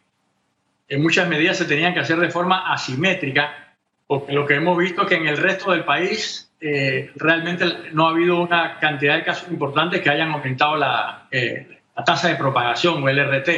en 0.87 1.01
muchas 1.01 1.27
medidas 1.27 1.57
se 1.57 1.65
tenían 1.65 1.93
que 1.93 1.99
hacer 1.99 2.17
de 2.17 2.29
forma 2.29 2.71
asimétrica 2.71 3.67
porque 4.07 4.31
lo 4.31 4.47
que 4.47 4.55
hemos 4.55 4.77
visto 4.77 5.01
es 5.01 5.09
que 5.09 5.15
en 5.15 5.27
el 5.27 5.37
resto 5.37 5.71
del 5.71 5.83
país 5.83 6.49
eh, 6.61 7.11
realmente 7.15 7.65
no 7.91 8.07
ha 8.07 8.11
habido 8.11 8.41
una 8.41 8.79
cantidad 8.79 9.17
de 9.17 9.23
casos 9.23 9.49
importantes 9.51 10.01
que 10.01 10.09
hayan 10.09 10.31
aumentado 10.31 10.77
la, 10.77 11.27
eh, 11.29 11.81
la, 11.95 12.03
tasa 12.05 12.29
de 12.29 12.35
propagación 12.35 13.03
o 13.03 13.09
el 13.09 13.19
RT. 13.19 13.49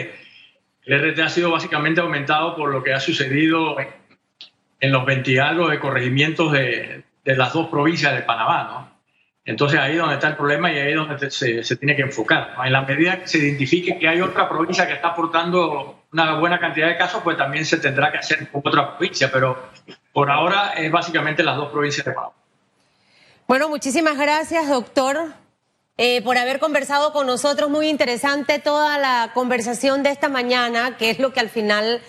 El 0.86 1.12
RT 1.12 1.20
ha 1.20 1.30
sido 1.30 1.52
básicamente 1.52 2.02
aumentado 2.02 2.56
por 2.56 2.72
lo 2.72 2.84
que 2.84 2.94
ha 2.94 3.00
sucedido 3.00 3.76
en 4.80 4.92
los 4.92 5.06
20 5.06 5.40
algo 5.42 5.70
de 5.70 5.80
corregimientos 5.80 6.52
de, 6.52 7.04
de, 7.24 7.36
las 7.36 7.54
dos 7.54 7.68
provincias 7.68 8.14
de 8.14 8.22
Panamá. 8.22 8.64
¿no? 8.64 9.00
Entonces 9.46 9.80
ahí 9.80 9.94
es 9.94 9.98
donde 9.98 10.16
está 10.16 10.30
el 10.30 10.36
problema 10.36 10.72
y 10.72 10.78
ahí 10.78 10.92
es 10.92 10.96
donde 10.96 11.32
se, 11.32 11.64
se 11.64 11.76
tiene 11.76 11.96
que 11.96 12.04
enfocar. 12.04 12.56
En 12.64 12.72
la 12.72 12.84
medida 12.84 13.20
que 13.20 13.28
se 13.28 13.40
identifique 13.40 13.98
que 13.98 14.08
hay 14.08 14.22
otra 14.22 14.48
provincia 14.48 14.88
que 14.88 14.94
está 14.94 15.10
aportando 15.10 16.04
una 16.12 16.36
buena 16.40 16.60
cantidad 16.60 16.88
de 16.88 16.98
casos, 16.98 17.22
pues 17.24 17.38
también 17.38 17.66
se 17.66 17.78
tendrá 17.78 18.12
que 18.12 18.20
hacer 18.20 18.50
con 18.50 18.62
otra 18.64 18.98
provincia, 18.98 19.32
pero 19.32 19.70
por 20.14 20.30
ahora 20.30 20.74
es 20.74 20.92
básicamente 20.92 21.44
las 21.44 21.58
dos 21.58 21.72
provincias 21.72 22.06
de 22.06 22.14
Panamá. 22.14 22.34
Bueno, 23.48 23.70
muchísimas 23.70 24.18
gracias, 24.18 24.70
doctor, 24.70 25.34
eh, 26.02 26.22
por 26.22 26.38
haber 26.38 26.60
conversado 26.60 27.12
con 27.12 27.28
nosotros. 27.28 27.70
Muy 27.70 27.90
interesante 27.90 28.58
toda 28.58 28.98
la 28.98 29.32
conversación 29.34 30.02
de 30.02 30.12
esta 30.12 30.30
mañana, 30.30 30.96
que 30.96 31.10
es 31.10 31.20
lo 31.20 31.34
que 31.34 31.42
al 31.42 31.50
final 31.50 32.02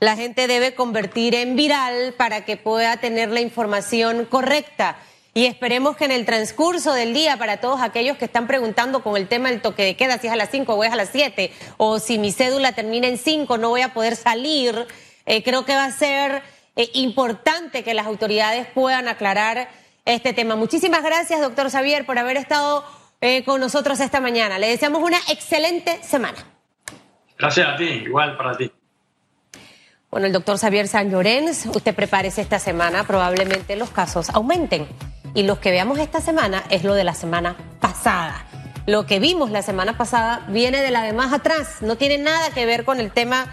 la 0.00 0.16
gente 0.16 0.46
debe 0.46 0.74
convertir 0.74 1.34
en 1.34 1.54
viral 1.54 2.14
para 2.16 2.46
que 2.46 2.56
pueda 2.56 2.96
tener 2.96 3.28
la 3.28 3.42
información 3.42 4.24
correcta. 4.24 4.96
Y 5.34 5.44
esperemos 5.44 5.94
que 5.94 6.06
en 6.06 6.12
el 6.12 6.24
transcurso 6.24 6.94
del 6.94 7.12
día, 7.12 7.36
para 7.36 7.60
todos 7.60 7.82
aquellos 7.82 8.16
que 8.16 8.24
están 8.24 8.46
preguntando 8.46 9.02
con 9.02 9.14
el 9.14 9.28
tema 9.28 9.50
del 9.50 9.60
toque 9.60 9.84
de 9.84 9.94
queda, 9.94 10.16
si 10.16 10.28
es 10.28 10.32
a 10.32 10.36
las 10.36 10.48
5 10.48 10.72
o 10.72 10.82
es 10.82 10.92
a 10.94 10.96
las 10.96 11.10
7, 11.10 11.52
o 11.76 11.98
si 11.98 12.16
mi 12.16 12.32
cédula 12.32 12.72
termina 12.72 13.08
en 13.08 13.18
5, 13.18 13.58
no 13.58 13.68
voy 13.68 13.82
a 13.82 13.92
poder 13.92 14.16
salir, 14.16 14.86
eh, 15.26 15.42
creo 15.42 15.66
que 15.66 15.74
va 15.74 15.84
a 15.84 15.92
ser 15.92 16.42
eh, 16.76 16.88
importante 16.94 17.84
que 17.84 17.92
las 17.92 18.06
autoridades 18.06 18.66
puedan 18.72 19.06
aclarar 19.06 19.68
este 20.06 20.32
tema. 20.32 20.56
Muchísimas 20.56 21.02
gracias, 21.02 21.42
doctor 21.42 21.70
Xavier, 21.70 22.06
por 22.06 22.18
haber 22.18 22.38
estado 22.38 23.03
eh, 23.24 23.42
con 23.42 23.58
nosotros 23.58 24.00
esta 24.00 24.20
mañana. 24.20 24.58
Le 24.58 24.68
deseamos 24.68 25.02
una 25.02 25.16
excelente 25.30 25.98
semana. 26.02 26.36
Gracias 27.38 27.66
a 27.66 27.74
ti, 27.74 27.84
igual 27.84 28.36
para 28.36 28.54
ti. 28.54 28.70
Bueno, 30.10 30.26
el 30.26 30.32
doctor 30.34 30.58
Xavier 30.58 30.86
San 30.86 31.10
Llorens, 31.10 31.64
usted 31.64 31.94
prepárese 31.94 32.42
esta 32.42 32.58
semana, 32.58 33.04
probablemente 33.04 33.76
los 33.76 33.88
casos 33.88 34.28
aumenten. 34.28 34.86
Y 35.32 35.44
los 35.44 35.58
que 35.58 35.70
veamos 35.70 35.98
esta 36.00 36.20
semana 36.20 36.64
es 36.68 36.84
lo 36.84 36.92
de 36.92 37.02
la 37.02 37.14
semana 37.14 37.56
pasada. 37.80 38.44
Lo 38.84 39.06
que 39.06 39.20
vimos 39.20 39.50
la 39.50 39.62
semana 39.62 39.96
pasada 39.96 40.44
viene 40.48 40.82
de 40.82 40.90
la 40.90 41.02
de 41.02 41.14
más 41.14 41.32
atrás, 41.32 41.78
no 41.80 41.96
tiene 41.96 42.18
nada 42.18 42.50
que 42.50 42.66
ver 42.66 42.84
con 42.84 43.00
el 43.00 43.10
tema 43.10 43.46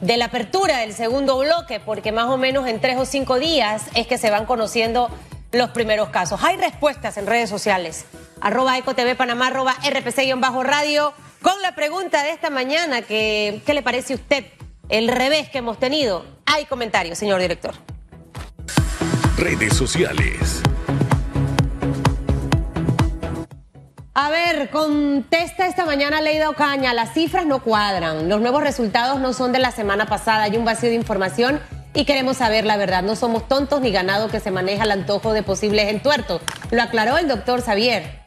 de 0.00 0.16
la 0.16 0.26
apertura 0.26 0.78
del 0.78 0.92
segundo 0.92 1.36
bloque, 1.38 1.80
porque 1.80 2.12
más 2.12 2.26
o 2.26 2.36
menos 2.36 2.68
en 2.68 2.80
tres 2.80 2.98
o 2.98 3.04
cinco 3.04 3.40
días 3.40 3.82
es 3.96 4.06
que 4.06 4.16
se 4.16 4.30
van 4.30 4.46
conociendo 4.46 5.10
los 5.52 5.70
primeros 5.70 6.08
casos. 6.08 6.42
Hay 6.42 6.56
respuestas 6.56 7.16
en 7.18 7.26
redes 7.26 7.48
sociales. 7.48 8.06
Arroba 8.40 8.76
EcoTV 8.78 9.16
Panamá, 9.16 9.48
arroba 9.48 9.74
RPC-radio, 9.82 11.12
con 11.42 11.60
la 11.62 11.74
pregunta 11.74 12.22
de 12.22 12.30
esta 12.30 12.50
mañana, 12.50 13.02
que, 13.02 13.62
¿qué 13.64 13.74
le 13.74 13.82
parece 13.82 14.14
a 14.14 14.16
usted 14.16 14.46
el 14.88 15.08
revés 15.08 15.48
que 15.50 15.58
hemos 15.58 15.78
tenido? 15.78 16.24
Hay 16.46 16.64
comentarios, 16.64 17.18
señor 17.18 17.40
director. 17.40 17.74
Redes 19.36 19.76
sociales. 19.76 20.62
A 24.14 24.28
ver, 24.28 24.70
contesta 24.70 25.66
esta 25.66 25.86
mañana 25.86 26.20
Leida 26.20 26.50
Ocaña, 26.50 26.92
las 26.92 27.14
cifras 27.14 27.46
no 27.46 27.62
cuadran, 27.62 28.28
los 28.28 28.42
nuevos 28.42 28.62
resultados 28.62 29.20
no 29.20 29.32
son 29.32 29.52
de 29.52 29.58
la 29.58 29.70
semana 29.70 30.04
pasada, 30.04 30.42
hay 30.42 30.56
un 30.58 30.66
vacío 30.66 30.90
de 30.90 30.96
información 30.96 31.60
y 31.94 32.04
queremos 32.04 32.38
saber 32.38 32.64
la 32.64 32.76
verdad, 32.76 33.02
no 33.02 33.16
somos 33.16 33.48
tontos 33.48 33.80
ni 33.80 33.90
ganado 33.90 34.28
que 34.28 34.40
se 34.40 34.50
maneja 34.50 34.84
el 34.84 34.90
antojo 34.90 35.32
de 35.32 35.42
posibles 35.42 35.88
entuertos. 35.88 36.40
Lo 36.70 36.82
aclaró 36.82 37.18
el 37.18 37.28
doctor 37.28 37.62
Xavier, 37.62 38.20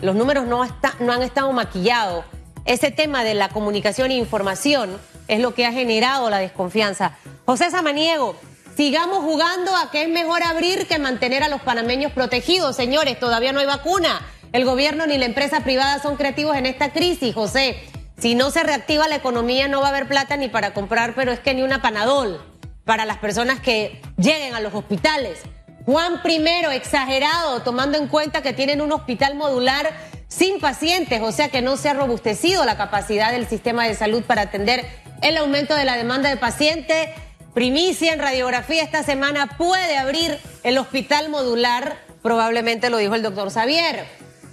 los 0.00 0.14
números 0.14 0.46
no, 0.46 0.62
han 0.62 1.22
estado 1.22 1.52
maquillados. 1.52 2.24
Ese 2.64 2.90
tema 2.90 3.24
de 3.24 3.34
la 3.34 3.48
comunicación 3.48 4.10
e 4.10 4.16
información 4.16 4.98
es 5.28 5.40
lo 5.40 5.54
que 5.54 5.66
ha 5.66 5.72
generado 5.72 6.28
la 6.30 6.38
desconfianza. 6.38 7.16
José 7.44 7.70
Samaniego, 7.70 8.36
sigamos 8.76 9.20
jugando 9.20 9.74
a 9.76 9.90
que 9.90 10.02
es 10.02 10.08
mejor 10.08 10.42
abrir 10.42 10.86
que 10.86 10.98
mantener 10.98 11.42
a 11.42 11.48
los 11.48 11.60
panameños 11.60 12.12
protegidos, 12.12 12.76
señores, 12.76 13.18
todavía 13.18 13.52
no 13.52 13.60
hay 13.60 13.66
vacuna 13.66 14.20
el 14.56 14.64
gobierno 14.64 15.06
ni 15.06 15.18
la 15.18 15.26
empresa 15.26 15.60
privada 15.60 16.00
son 16.00 16.16
creativos 16.16 16.56
en 16.56 16.64
esta 16.64 16.90
crisis, 16.90 17.34
José. 17.34 17.76
Si 18.18 18.34
no 18.34 18.50
se 18.50 18.62
reactiva 18.62 19.06
la 19.06 19.16
economía 19.16 19.68
no 19.68 19.80
va 19.80 19.88
a 19.88 19.90
haber 19.90 20.08
plata 20.08 20.38
ni 20.38 20.48
para 20.48 20.72
comprar, 20.72 21.14
pero 21.14 21.30
es 21.30 21.40
que 21.40 21.52
ni 21.52 21.62
una 21.62 21.82
panadol 21.82 22.40
para 22.86 23.04
las 23.04 23.18
personas 23.18 23.60
que 23.60 24.00
lleguen 24.16 24.54
a 24.54 24.60
los 24.60 24.72
hospitales. 24.72 25.40
Juan 25.84 26.22
primero, 26.22 26.70
exagerado, 26.70 27.60
tomando 27.62 27.98
en 27.98 28.06
cuenta 28.08 28.42
que 28.42 28.54
tienen 28.54 28.80
un 28.80 28.92
hospital 28.92 29.34
modular 29.34 29.92
sin 30.28 30.60
pacientes, 30.60 31.20
o 31.20 31.32
sea 31.32 31.48
que 31.48 31.62
no 31.62 31.76
se 31.76 31.88
ha 31.88 31.94
robustecido 31.94 32.64
la 32.64 32.76
capacidad 32.76 33.32
del 33.32 33.46
sistema 33.46 33.86
de 33.86 33.94
salud 33.94 34.22
para 34.22 34.42
atender 34.42 34.86
el 35.20 35.36
aumento 35.36 35.74
de 35.74 35.84
la 35.84 35.96
demanda 35.96 36.30
de 36.30 36.36
pacientes. 36.36 37.10
Primicia 37.54 38.12
en 38.12 38.20
radiografía 38.20 38.82
esta 38.82 39.02
semana 39.02 39.56
puede 39.58 39.96
abrir 39.96 40.38
el 40.62 40.78
hospital 40.78 41.28
modular, 41.28 41.96
probablemente 42.22 42.88
lo 42.88 42.98
dijo 42.98 43.14
el 43.14 43.22
doctor 43.22 43.50
Xavier. 43.50 44.06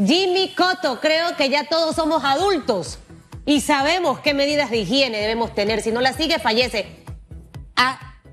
Jimmy 0.04 0.56
Cotto, 0.56 1.00
creo 1.00 1.36
que 1.38 1.50
ya 1.50 1.66
todos 1.66 1.96
somos 1.96 2.24
adultos 2.24 2.98
y 3.46 3.62
sabemos 3.62 4.20
qué 4.20 4.34
medidas 4.34 4.72
de 4.72 4.78
higiene 4.78 5.20
debemos 5.20 5.54
tener. 5.54 5.82
Si 5.82 5.92
no 5.92 6.02
las 6.02 6.16
sigue, 6.16 6.40
fallece. 6.40 7.04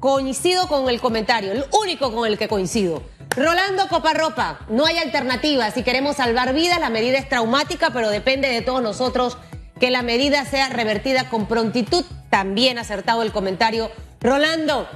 Coincido 0.00 0.66
con 0.66 0.88
el 0.88 1.00
comentario, 1.00 1.52
el 1.52 1.64
único 1.80 2.12
con 2.12 2.26
el 2.26 2.38
que 2.38 2.48
coincido. 2.48 3.02
Rolando 3.36 3.86
Coparropa, 3.88 4.60
no 4.68 4.86
hay 4.86 4.96
alternativa. 4.96 5.70
Si 5.70 5.82
queremos 5.82 6.16
salvar 6.16 6.52
vidas, 6.52 6.80
la 6.80 6.90
medida 6.90 7.18
es 7.18 7.28
traumática, 7.28 7.90
pero 7.92 8.10
depende 8.10 8.48
de 8.48 8.62
todos 8.62 8.82
nosotros 8.82 9.36
que 9.78 9.90
la 9.90 10.02
medida 10.02 10.44
sea 10.44 10.68
revertida 10.68 11.28
con 11.28 11.46
prontitud. 11.46 12.04
También 12.28 12.78
acertado 12.78 13.22
el 13.22 13.30
comentario. 13.30 13.90
Rolando, 14.20 14.88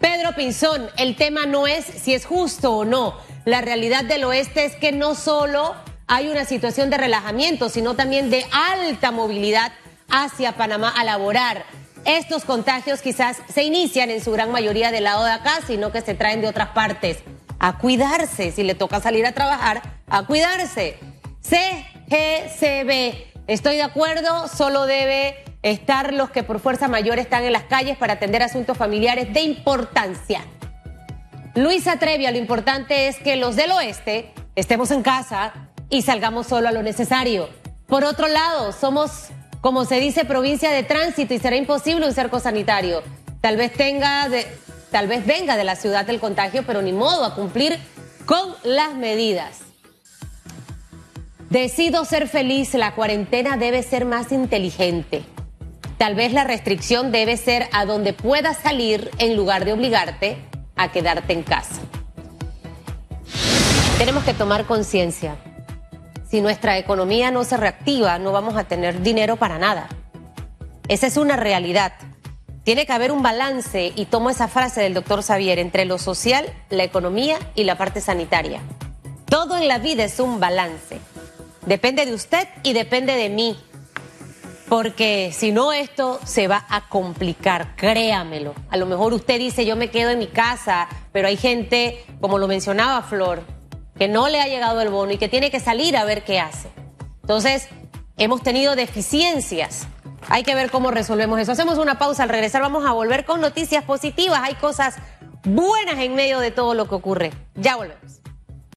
Pedro 0.00 0.34
Pinzón, 0.34 0.88
el 0.96 1.16
tema 1.16 1.44
no 1.44 1.66
es 1.66 1.84
si 1.84 2.14
es 2.14 2.24
justo 2.24 2.72
o 2.72 2.84
no. 2.84 3.18
La 3.44 3.60
realidad 3.60 4.04
del 4.04 4.24
oeste 4.24 4.64
es 4.64 4.76
que 4.76 4.92
no 4.92 5.14
solo 5.14 5.74
hay 6.06 6.28
una 6.28 6.44
situación 6.44 6.88
de 6.88 6.96
relajamiento, 6.96 7.68
sino 7.68 7.94
también 7.94 8.30
de 8.30 8.46
alta 8.52 9.10
movilidad 9.10 9.72
hacia 10.08 10.56
Panamá 10.56 10.88
a 10.96 11.04
laborar. 11.04 11.64
Estos 12.04 12.44
contagios 12.44 13.00
quizás 13.00 13.38
se 13.52 13.62
inician 13.62 14.10
en 14.10 14.22
su 14.22 14.32
gran 14.32 14.50
mayoría 14.50 14.90
del 14.90 15.04
lado 15.04 15.24
de 15.24 15.32
acá, 15.32 15.60
sino 15.66 15.92
que 15.92 16.00
se 16.00 16.14
traen 16.14 16.40
de 16.40 16.48
otras 16.48 16.70
partes. 16.70 17.18
A 17.58 17.78
cuidarse, 17.78 18.50
si 18.52 18.64
le 18.64 18.74
toca 18.74 19.00
salir 19.00 19.24
a 19.26 19.32
trabajar, 19.32 19.82
a 20.08 20.24
cuidarse. 20.24 20.98
CGCB, 21.42 23.32
estoy 23.46 23.76
de 23.76 23.82
acuerdo, 23.82 24.48
solo 24.48 24.86
debe 24.86 25.44
estar 25.62 26.12
los 26.12 26.30
que 26.30 26.42
por 26.42 26.58
fuerza 26.58 26.88
mayor 26.88 27.18
están 27.18 27.44
en 27.44 27.52
las 27.52 27.64
calles 27.64 27.96
para 27.96 28.14
atender 28.14 28.42
asuntos 28.42 28.76
familiares 28.76 29.32
de 29.32 29.42
importancia. 29.42 30.44
Luisa 31.54 31.98
Trevia, 31.98 32.30
lo 32.30 32.38
importante 32.38 33.08
es 33.08 33.18
que 33.18 33.36
los 33.36 33.56
del 33.56 33.70
oeste 33.72 34.32
estemos 34.56 34.90
en 34.90 35.02
casa, 35.02 35.52
y 35.92 36.00
salgamos 36.00 36.46
solo 36.46 36.68
a 36.68 36.72
lo 36.72 36.82
necesario. 36.82 37.50
Por 37.86 38.02
otro 38.04 38.26
lado, 38.26 38.72
somos, 38.72 39.28
como 39.62 39.84
se 39.84 40.00
dice, 40.00 40.24
provincia 40.24 40.72
de 40.72 40.82
tránsito 40.82 41.34
y 41.34 41.38
será 41.38 41.54
imposible 41.54 42.04
un 42.04 42.12
cerco 42.12 42.40
sanitario. 42.40 43.00
Tal 43.40 43.56
vez 43.56 43.72
tenga 43.72 44.28
de, 44.28 44.44
tal 44.90 45.06
vez 45.06 45.24
venga 45.24 45.56
de 45.56 45.62
la 45.62 45.76
ciudad 45.76 46.04
del 46.04 46.18
contagio, 46.18 46.64
pero 46.66 46.82
ni 46.82 46.92
modo 46.92 47.24
a 47.24 47.36
cumplir 47.36 47.78
con 48.26 48.54
las 48.64 48.94
medidas. 48.94 49.60
Decido 51.48 52.04
ser 52.04 52.28
feliz, 52.28 52.74
la 52.74 52.96
cuarentena 52.96 53.56
debe 53.56 53.84
ser 53.84 54.04
más 54.04 54.32
inteligente. 54.32 55.22
Tal 55.96 56.16
vez 56.16 56.32
la 56.32 56.42
restricción 56.42 57.12
debe 57.12 57.36
ser 57.36 57.68
a 57.72 57.84
donde 57.84 58.12
puedas 58.14 58.58
salir 58.58 59.12
en 59.18 59.36
lugar 59.36 59.64
de 59.64 59.74
obligarte 59.74 60.38
a 60.74 60.90
quedarte 60.90 61.34
en 61.34 61.44
casa. 61.44 61.80
Tenemos 63.96 64.24
que 64.24 64.34
tomar 64.34 64.64
conciencia. 64.64 65.36
Si 66.32 66.40
nuestra 66.40 66.78
economía 66.78 67.30
no 67.30 67.44
se 67.44 67.58
reactiva, 67.58 68.18
no 68.18 68.32
vamos 68.32 68.56
a 68.56 68.64
tener 68.64 69.02
dinero 69.02 69.36
para 69.36 69.58
nada. 69.58 69.90
Esa 70.88 71.06
es 71.06 71.18
una 71.18 71.36
realidad. 71.36 71.92
Tiene 72.64 72.86
que 72.86 72.92
haber 72.94 73.12
un 73.12 73.22
balance, 73.22 73.92
y 73.94 74.06
tomo 74.06 74.30
esa 74.30 74.48
frase 74.48 74.80
del 74.80 74.94
doctor 74.94 75.22
Xavier, 75.22 75.58
entre 75.58 75.84
lo 75.84 75.98
social, 75.98 76.46
la 76.70 76.84
economía 76.84 77.38
y 77.54 77.64
la 77.64 77.76
parte 77.76 78.00
sanitaria. 78.00 78.62
Todo 79.26 79.58
en 79.58 79.68
la 79.68 79.76
vida 79.76 80.04
es 80.04 80.20
un 80.20 80.40
balance. 80.40 81.00
Depende 81.66 82.06
de 82.06 82.14
usted 82.14 82.48
y 82.62 82.72
depende 82.72 83.14
de 83.14 83.28
mí. 83.28 83.58
Porque 84.70 85.34
si 85.34 85.52
no, 85.52 85.74
esto 85.74 86.18
se 86.24 86.48
va 86.48 86.64
a 86.70 86.88
complicar, 86.88 87.76
créamelo. 87.76 88.54
A 88.70 88.78
lo 88.78 88.86
mejor 88.86 89.12
usted 89.12 89.38
dice, 89.38 89.66
yo 89.66 89.76
me 89.76 89.90
quedo 89.90 90.08
en 90.08 90.18
mi 90.18 90.28
casa, 90.28 90.88
pero 91.12 91.28
hay 91.28 91.36
gente, 91.36 92.02
como 92.22 92.38
lo 92.38 92.48
mencionaba 92.48 93.02
Flor, 93.02 93.42
que 93.98 94.08
no 94.08 94.28
le 94.28 94.40
ha 94.40 94.46
llegado 94.46 94.80
el 94.80 94.88
bono 94.88 95.12
y 95.12 95.18
que 95.18 95.28
tiene 95.28 95.50
que 95.50 95.60
salir 95.60 95.96
a 95.96 96.04
ver 96.04 96.24
qué 96.24 96.40
hace. 96.40 96.68
Entonces, 97.22 97.68
hemos 98.16 98.42
tenido 98.42 98.76
deficiencias. 98.76 99.86
Hay 100.28 100.44
que 100.44 100.54
ver 100.54 100.70
cómo 100.70 100.90
resolvemos 100.90 101.38
eso. 101.38 101.52
Hacemos 101.52 101.78
una 101.78 101.98
pausa 101.98 102.22
al 102.22 102.28
regresar. 102.28 102.62
Vamos 102.62 102.84
a 102.86 102.92
volver 102.92 103.24
con 103.24 103.40
noticias 103.40 103.84
positivas. 103.84 104.40
Hay 104.42 104.54
cosas 104.54 104.96
buenas 105.44 105.98
en 105.98 106.14
medio 106.14 106.38
de 106.40 106.50
todo 106.50 106.74
lo 106.74 106.88
que 106.88 106.94
ocurre. 106.94 107.32
Ya 107.54 107.76
volvemos. 107.76 108.21